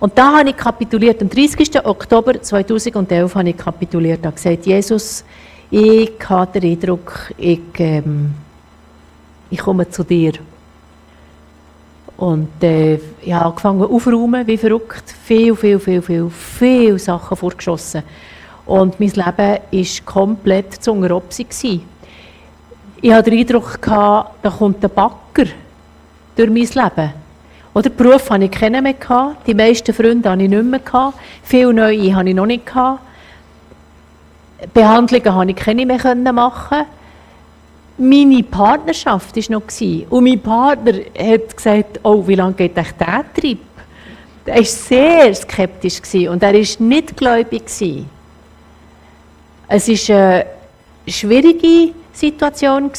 [0.03, 1.23] und da habe ich kapituliert.
[1.23, 1.87] Am 30.
[1.87, 4.19] Oktober 2011 habe ich kapituliert.
[4.19, 5.25] Ich habe gesagt, Jesus,
[5.71, 8.35] ich habe den Eindruck, ich, ähm,
[9.49, 10.33] ich komme zu dir.
[12.17, 15.05] Und äh, ich habe angefangen aufzuräumen, wie verrückt.
[15.23, 18.03] Viel, viel, viel, viel, viel Sachen vorgeschossen.
[18.67, 21.81] Und mein Leben war komplett zu Opsi.
[23.01, 24.27] Ich hatte den Eindruck, da
[24.59, 25.49] kommt ein Backer
[26.35, 27.22] durch mein Leben.
[27.75, 29.37] Oder Beruf hatte ich keinen mehr.
[29.47, 31.13] Die meisten Freunde hatte ich nicht mehr.
[31.43, 32.63] Viele neue hatte ich noch nicht.
[34.75, 36.85] Behandlungen konnte ich keine mehr machen.
[37.99, 39.63] Meine Partnerschaft war noch.
[40.11, 43.59] Und mein Partner hat gesagt, oh, wie lange geht echt dieser Trip?
[44.45, 47.63] Er war sehr skeptisch und er war nicht gläubig.
[49.69, 50.47] Es war eine
[51.07, 52.91] schwierige Situation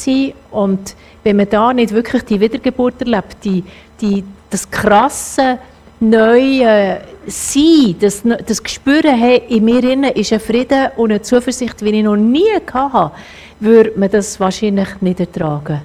[0.51, 3.63] und wenn man da nicht wirklich die Wiedergeburt erlebt, die,
[4.01, 4.24] die
[4.54, 5.58] das krasse
[5.99, 11.84] neue Sein, das, das Gespüren hey, in mir innen ist ein Frieden und eine Zuversicht,
[11.84, 13.12] wie ich noch nie hatte,
[13.60, 15.82] würde man das wahrscheinlich nicht ertragen.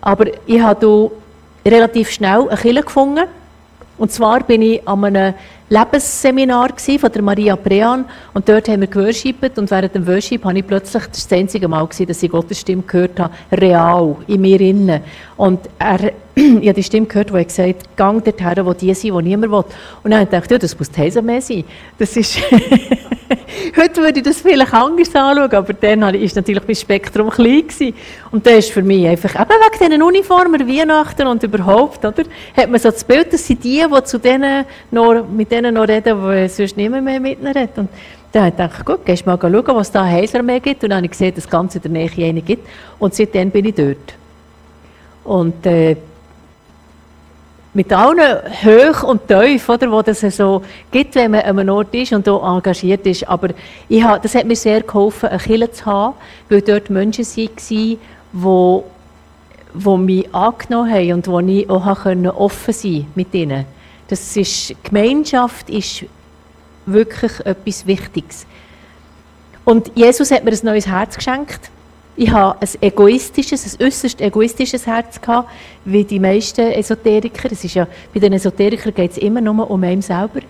[0.00, 1.10] Aber ich habe
[1.66, 3.24] relativ schnell eine Kille gefunden.
[3.96, 5.34] Und zwar bin ich an einem
[5.70, 10.58] Lebensseminar von der Maria Prean und dort haben wir geworshippet und während dem Worship habe
[10.58, 14.60] ich plötzlich, das, einzige Mal gewesen, dass ich Gottes Stimme gehört habe, real, in mir
[14.60, 15.02] innen.
[15.36, 16.12] Und er,
[16.60, 19.52] ich habe die Stimme gehört, die gesagt hat, gang dorthin, wo die sind, wo niemand
[19.52, 19.64] will.
[20.02, 21.64] Und dann habe ich ja, das muss Heise mehr sein.
[21.98, 22.38] Das ist
[23.76, 27.66] Heute würde ich das vielleicht anders anschauen, aber dann war natürlich mein Spektrum klein.
[27.66, 27.94] Gewesen.
[28.30, 32.24] Und das ist für mich einfach, eben wegen diesen Uniformen, Weihnachten und überhaupt, oder?
[32.56, 35.88] Hat man so das Bild, dass sind die, die zu denen noch, mit denen noch
[35.88, 37.76] reden, die sonst niemand mehr mit ihnen redet.
[37.76, 37.88] Und
[38.32, 40.82] dann habe ich gedacht, gut, gehst mal schauen, was da Heiser mehr gibt.
[40.82, 42.66] Und dann habe ich gesehen, dass es ganz in der Nähe eine gibt.
[42.98, 44.14] Und seitdem bin ich dort.
[45.24, 45.96] Und äh,
[47.78, 51.94] mit allen Höch und Tief, oder, wo das so gibt, wenn man an einem Ort
[51.94, 53.28] ist und hier engagiert ist.
[53.28, 53.50] Aber
[53.88, 56.14] ich habe, das hat mir sehr geholfen, eine Kirche zu haben,
[56.48, 57.98] weil dort Menschen waren, die,
[59.74, 63.64] die mich angenommen haben und wo ich auch offen sein mit ihnen.
[64.08, 66.04] Das ist, Gemeinschaft ist
[66.84, 68.44] wirklich etwas Wichtiges.
[69.64, 71.70] Und Jesus hat mir ein neues Herz geschenkt.
[72.20, 75.50] Ich habe ein egoistisches, ein äußerst egoistisches Herz gehabt,
[75.84, 77.48] wie die meisten Esoteriker.
[77.52, 80.40] Es ist ja, bei den Esoterikern geht es immer nur um einen selber.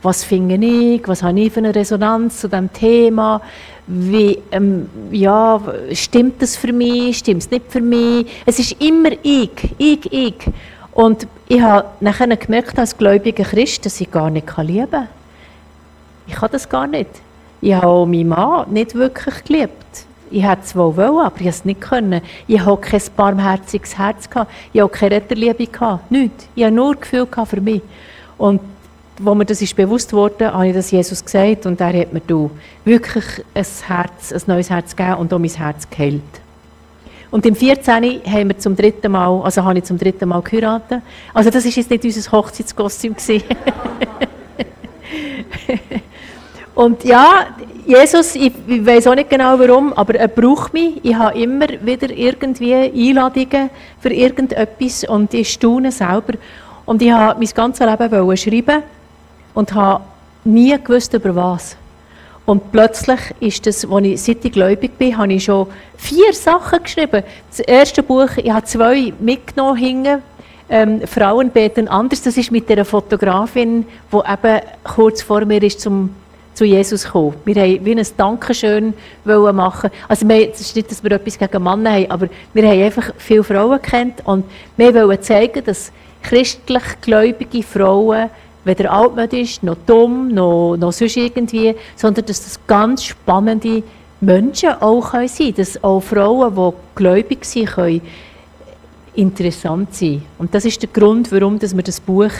[0.00, 1.06] Was finde ich?
[1.06, 3.42] Was habe ich für eine Resonanz zu diesem Thema?
[3.86, 5.60] Wie, ähm, ja,
[5.92, 7.18] stimmt das für mich?
[7.18, 8.26] Stimmt es nicht für mich?
[8.46, 10.34] Es ist immer ich, ich, ich.
[10.92, 15.08] Und ich habe nachher gemerkt, als gläubiger Christ, dass ich gar nicht lieben kann.
[16.26, 17.10] Ich kann das gar nicht.
[17.60, 20.05] Ich habe auch meinen Mann nicht wirklich geliebt.
[20.30, 22.20] Ich hätte es wohl wollen, aber ich es nicht können.
[22.46, 24.28] Ich hatte kein barmherziges Herz.
[24.72, 25.68] Ich hatte keine Retterliebe.
[26.10, 26.48] Nichts.
[26.54, 27.82] Ich hatte nur Gefühl für mich.
[28.38, 28.60] Und
[29.18, 32.20] wo mir das ist bewusst wurde, habe ich das Jesus gesagt und er hat mir
[32.20, 32.50] du
[32.84, 33.24] wirklich
[33.54, 36.20] ein Herz, ein neues Herz gegeben und auch mein Herz geheilt.
[37.30, 38.22] Und im 14.
[38.24, 41.02] haben wir zum dritten Mal, also habe ich zum dritten Mal geheiratet.
[41.34, 43.14] Also das ist jetzt nicht unser Hochzeitskostüm
[46.76, 47.46] und ja,
[47.86, 51.02] Jesus, ich, weiß auch nicht genau warum, aber er braucht mich.
[51.02, 56.34] Ich habe immer wieder irgendwie Einladungen für irgendetwas und ich staune selber.
[56.84, 58.82] Und ich habe mein ganzes Leben schreiben
[59.54, 60.04] und habe
[60.44, 61.78] nie gewusst, über was.
[62.44, 66.82] Und plötzlich ist das, als ich seit ich gläubig bin, habe ich schon vier Sachen
[66.82, 67.22] geschrieben.
[67.48, 70.22] Das erste Buch, ich habe zwei mitgenommen hingen.
[70.68, 72.20] Ähm, Frauen beten anders.
[72.20, 76.10] Das ist mit der Fotografin, die eben kurz vor mir ist zum
[76.56, 77.34] zu Jesus gekommen.
[77.44, 78.94] Wir wollten wie ein Dankeschön
[79.24, 79.90] machen.
[80.08, 83.44] Also es ist nicht, dass wir etwas gegen Männer haben, aber wir haben einfach viele
[83.44, 84.44] Frauen kennt und
[84.78, 85.92] wir wollen zeigen, dass
[86.22, 88.30] christlich gläubige Frauen
[88.64, 93.82] weder altmodisch, noch dumm, noch, noch sonst irgendwie, sondern dass das ganz spannende
[94.22, 95.54] Menschen auch sein können.
[95.56, 98.00] Dass auch Frauen, die gläubig sind, können
[99.16, 100.22] interessant sein.
[100.38, 102.30] Und das ist der Grund, warum wir das Buch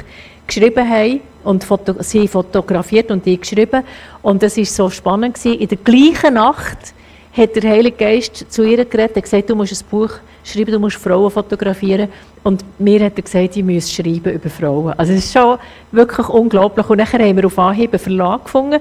[0.47, 3.83] geschrieben haben und foto sie fotografiert und ich geschrieben.
[4.23, 5.59] Und das ist so spannend gewesen.
[5.61, 6.95] In der gleichen Nacht
[7.37, 10.11] hat der Heilige Geist zu ihr geredet, und gesagt, du musst ein Buch
[10.43, 12.09] schreiben, du musst Frauen fotografieren.
[12.43, 14.95] Und mir hat er gesagt, ich muss schreiben über Frauen.
[14.97, 15.59] Also es ist schon
[15.93, 16.89] wirklich unglaublich.
[16.89, 18.81] Und nachher haben wir auf Anhieb einen Verlag gefunden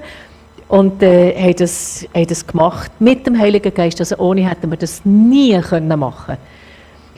[0.68, 4.00] und äh, haben, das, haben das gemacht mit dem Heiligen Geist.
[4.00, 6.36] Also ohne hätten wir das nie können machen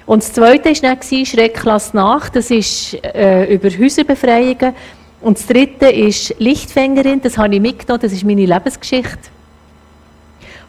[0.09, 4.75] und das Zweite war dann Schreck lass nach, das ist äh, über Häuserbefreiungen.
[5.21, 9.29] Und das Dritte ist Lichtfängerin, das habe ich mitgenommen, das ist meine Lebensgeschichte.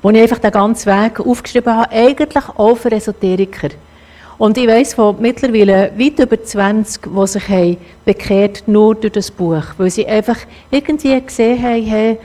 [0.01, 3.69] Wo ich einfach den ganzen Weg aufgeschrieben habe, eigentlich auch für Esoteriker.
[4.37, 9.31] Und ich weiss von mittlerweile weit über 20, die sich haben bekehrt nur durch das
[9.31, 12.17] Buch, weil sie einfach irgendwie gesehen haben, hey,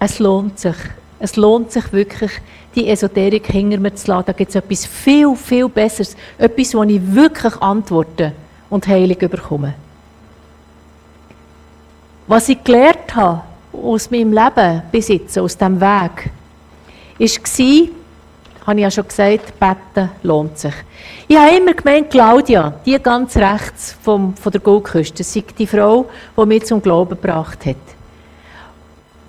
[0.00, 0.76] es lohnt sich.
[1.20, 2.32] Es lohnt sich wirklich,
[2.76, 4.26] die Esoterik hinter mir zu lassen.
[4.26, 6.16] Da gibt es etwas viel, viel Besseres.
[6.38, 8.32] Etwas, wo ich wirklich Antworten
[8.68, 9.74] und Heilung bekomme.
[12.26, 16.30] Was ich gelernt habe aus meinem Leben bis jetzt, aus diesem Weg,
[17.18, 17.88] war,
[18.66, 20.74] habe ich ja schon gesagt, beten lohnt sich.
[21.28, 26.06] Ich habe immer gemeint, Claudia, die ganz rechts vom, von der Goldküste, sei die Frau,
[26.36, 27.76] die mich zum Glauben gebracht hat.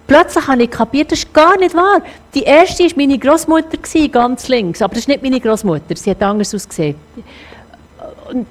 [0.07, 2.01] Plötzlich habe ich kapiert, das ist gar nicht wahr.
[2.33, 4.81] Die erste war meine Großmutter, ganz links.
[4.81, 6.95] Aber das ist nicht meine Großmutter, sie hat anders ausgesehen.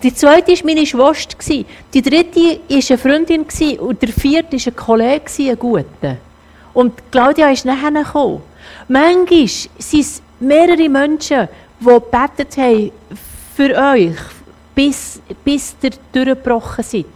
[0.02, 1.64] Die zweite war meine Schwester.
[1.94, 3.46] Die dritte war eine Freundin.
[3.78, 6.16] Und der vierte war ein Kollege, ein guter.
[6.74, 8.42] Und Claudia ist nachher gekommen.
[8.88, 11.48] Manchmal sind es mehrere Menschen,
[11.80, 12.90] die gebetet haben
[13.56, 14.16] für euch,
[14.74, 17.06] bis, bis ihr durchgebrochen seid.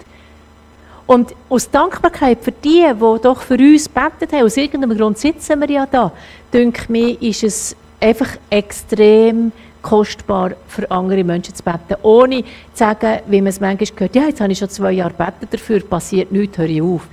[1.11, 5.59] Und aus Dankbarkeit für die, die doch für uns betet haben, aus irgendeinem Grund sitzen
[5.59, 6.13] wir ja da,
[6.53, 9.51] denke mir, ist es einfach extrem
[9.83, 14.27] kostbar für andere Menschen zu beten, ohne zu sagen, wie man es manchmal gehört, ja,
[14.27, 17.09] jetzt habe ich schon zwei Jahre beten dafür, passiert nichts, höre ich auf.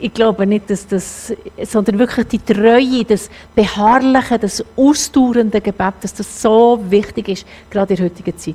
[0.00, 1.34] Ich glaube nicht, dass das,
[1.64, 7.92] sondern wirklich die Treue, das beharrliche, das ausdauernde Gebet, dass das so wichtig ist, gerade
[7.92, 8.54] in der heutigen Zeit.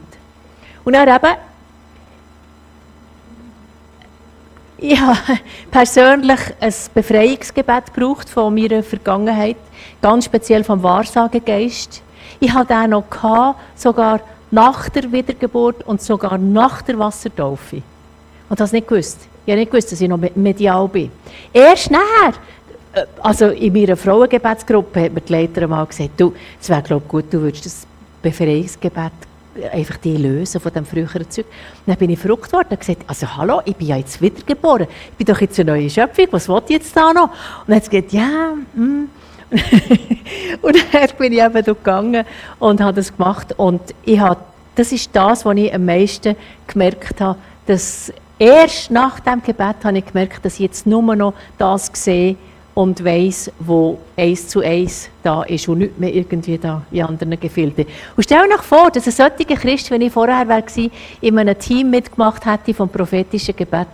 [0.84, 1.38] Und dann eben,
[4.82, 5.18] ich habe
[5.72, 9.58] persönlich ein Befreiungsgebet gebraucht von meiner Vergangenheit,
[10.02, 12.02] ganz speziell vom Wahrsagegeist.
[12.40, 14.22] Ich hatte den noch, gehabt, sogar
[14.52, 17.82] nach der Wiedergeburt und sogar nach der Wassertaufe.
[18.50, 19.20] Und das nicht gewusst.
[19.46, 21.12] Ich habe nicht gewusst, dass ich noch medial bin.
[21.54, 22.34] Erst nachher,
[22.94, 27.06] äh, also in meiner Frauengebetsgruppe, hat mir die Leiterin mal gesagt, du, es wäre glaube
[27.08, 27.88] gut, du würdest das
[28.22, 29.12] Befreiungsgebet
[29.64, 31.46] einfach die lösen von dem früheren Zeug.
[31.86, 34.88] Dann bin ich verrückt worden und gesagt, also hallo, ich bin ja jetzt wiedergeboren.
[35.12, 37.30] Ich bin doch jetzt eine neue Schöpfung, was will ich jetzt da noch?
[37.30, 39.10] Und dann hat gesagt, ja, hm.
[40.62, 42.26] und dann bin ich eben gegangen
[42.60, 43.54] und habe das gemacht.
[43.58, 44.40] Und ich habe,
[44.76, 46.36] das ist das, was ich am meisten
[46.68, 51.34] gemerkt habe, dass erst nach dem Gebet habe ich gemerkt, dass ich jetzt nur noch
[51.58, 52.36] das sehe,
[52.80, 57.38] und weiss, wo eins zu eins da ist und nicht mehr irgendwie da in anderen
[57.38, 57.86] Gefilden.
[58.16, 60.64] Und stell dir vor, dass ein solcher Christ, wenn ich vorher war,
[61.20, 63.88] in einem Team mitgemacht hätte vom prophetischen Gebet.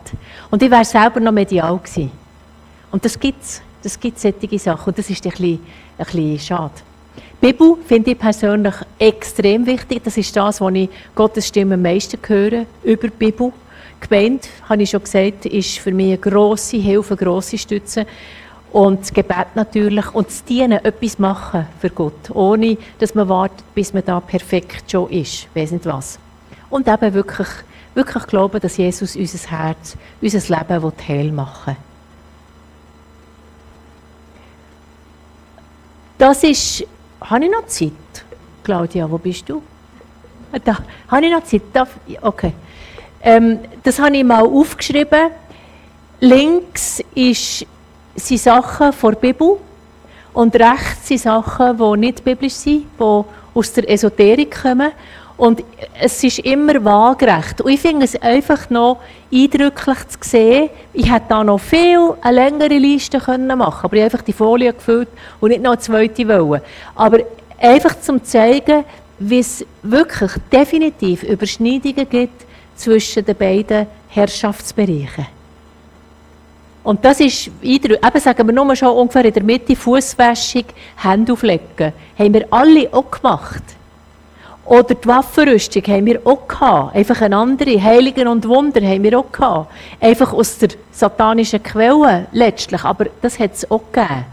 [0.51, 2.11] Und ich wäre selber noch medial gewesen.
[2.91, 3.59] Und das gibt es.
[3.81, 4.89] Das gibt solche Sachen.
[4.89, 5.59] Und das ist ein bisschen,
[5.97, 6.73] ein bisschen schade.
[7.41, 10.03] Die Bibel finde ich persönlich extrem wichtig.
[10.03, 13.51] Das ist das, was ich Gottes Stimme am meisten höre, über die Bibel.
[13.99, 18.05] Gemeinde, habe ich schon gesagt, ist für mich eine grosse Hilfe, eine grosse Stütze.
[18.76, 23.63] Und das Gebet natürlich und das Dienen, etwas machen für Gott, ohne dass man wartet,
[23.73, 26.19] bis man da perfekt schon ist, weiß nicht was.
[26.69, 27.47] Und eben wirklich,
[27.93, 31.84] wirklich glauben, dass Jesus unser Herz, unser Leben heil machen will.
[36.17, 36.86] Das ist,
[37.21, 37.93] habe ich noch Zeit?
[38.61, 39.63] Claudia, wo bist du?
[40.51, 41.61] Ah, da, habe ich noch Zeit?
[41.71, 41.88] Da,
[42.21, 42.51] okay.
[43.21, 45.30] Ähm, das habe ich mal aufgeschrieben.
[46.19, 47.65] Links ist
[48.16, 49.57] sind Sachen vor der Bibel
[50.34, 54.91] und rechts sind Sachen, die nicht biblisch sind, die aus der Esoterik kommen.
[55.38, 55.63] Und
[55.99, 57.59] es ist immer waagerecht.
[57.59, 58.99] Und ich finde es einfach noch
[59.34, 64.03] eindrücklich zu sehen, ich hätte da noch viel eine längere Liste können machen aber ich
[64.03, 65.09] habe einfach die Folie gefüllt
[65.41, 66.61] und nicht noch eine zweite wollen.
[66.95, 67.20] Aber
[67.59, 68.86] einfach zum zeigen,
[69.20, 72.45] wie es wirklich definitiv Überschneidungen gibt
[72.76, 75.34] zwischen den beiden Herrschaftsbereichen.
[76.86, 80.65] Und das ist eben sagen wir nur schon ungefähr in der Mitte, Fußwäschung,
[80.95, 81.91] Hände auflegen.
[82.17, 83.63] Haben wir alle auch gemacht.
[84.65, 86.95] Oder die Waffenrüstung haben wir auch gehabt.
[86.95, 89.71] Einfach eine andere, Heiligen und Wunder haben wir auch gehabt.
[89.99, 94.25] Einfach aus der satanischen Quelle letztlich, aber das hat es auch gegeben.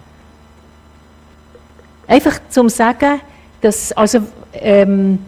[2.07, 3.23] Einfach zum sagen,
[3.63, 4.21] dass, also,
[4.53, 5.21] ähm,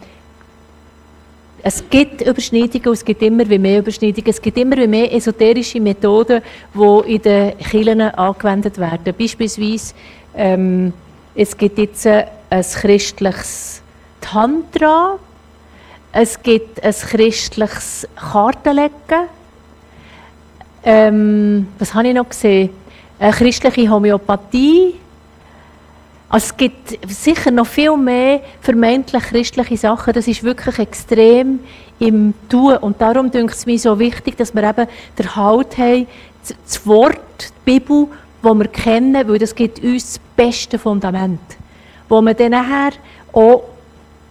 [1.67, 6.43] es gibt Überschneidungen, es gibt immer mehr Überschneidungen, es gibt immer mehr esoterische Methoden,
[6.75, 9.15] die in den Kirchen angewendet werden.
[9.19, 9.95] Beispielsweise,
[10.37, 10.93] ähm,
[11.35, 13.81] es gibt jetzt ein christliches
[14.21, 15.19] Tantra,
[16.13, 19.29] es gibt ein christliches Kartenlegen.
[20.85, 22.69] Ähm, was habe ich noch gesehen?
[23.19, 24.97] Eine christliche Homöopathie.
[26.29, 30.13] Also es gibt sicher noch viel mehr vermeintlich christliche Sachen.
[30.13, 31.61] Das ist wirklich extrem
[31.99, 32.77] im Tun.
[32.79, 36.07] Und darum denke es mir so wichtig, dass wir eben den Halt haben,
[36.65, 38.09] das Wort, die Bibel,
[38.43, 41.41] das wir kennen, weil das gibt uns das beste Fundament.
[42.09, 42.93] Wo man dann nachher
[43.33, 43.63] auch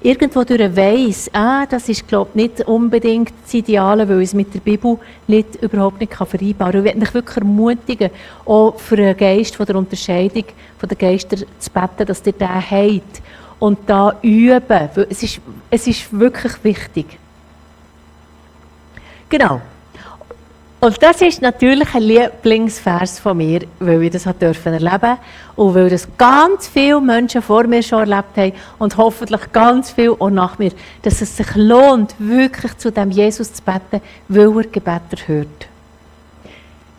[0.03, 4.53] irgendwo durch weiss, ah, das ist, glaube ich, nicht unbedingt das Ideale, weil es mit
[4.53, 6.85] der Bibel nicht, überhaupt nicht vereinbaren kann.
[6.85, 8.09] Ich möchte mich wirklich ermutigen,
[8.45, 10.43] auch für einen Geist von der Unterscheidung
[10.77, 13.21] von den Geistern zu beten, dass ihr den habt
[13.59, 14.89] und da üben.
[15.09, 15.39] Es ist,
[15.69, 17.17] es ist wirklich wichtig.
[19.29, 19.61] Genau.
[20.83, 25.17] Und das ist natürlich ein Lieblingsvers von mir, weil ich das erleben
[25.55, 30.11] und weil das ganz viele Menschen vor mir schon erlebt haben und hoffentlich ganz viele
[30.19, 34.63] auch nach mir, dass es sich lohnt, wirklich zu dem Jesus zu beten, weil er
[34.63, 35.67] Gebet hört.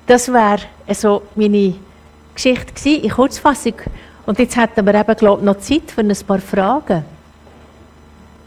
[0.06, 1.74] Das wäre also meine
[2.34, 3.74] Geschichte gewesen, in Kurzfassung.
[4.24, 7.04] Und jetzt hätten wir eben, glaube noch Zeit für ein paar Fragen.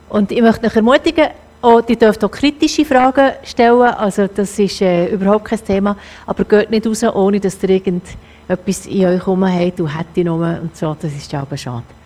[0.10, 1.28] Und ich möchte euch ermutigen,
[1.62, 5.98] Oh, die dürft auch kritische Fragen stellen, also das ist äh, überhaupt kein Thema.
[6.26, 10.78] Aber geht nicht raus, ohne dass ihr irgendetwas in euch herum habt und hätte und
[10.78, 11.97] so, das ist ja aber schade.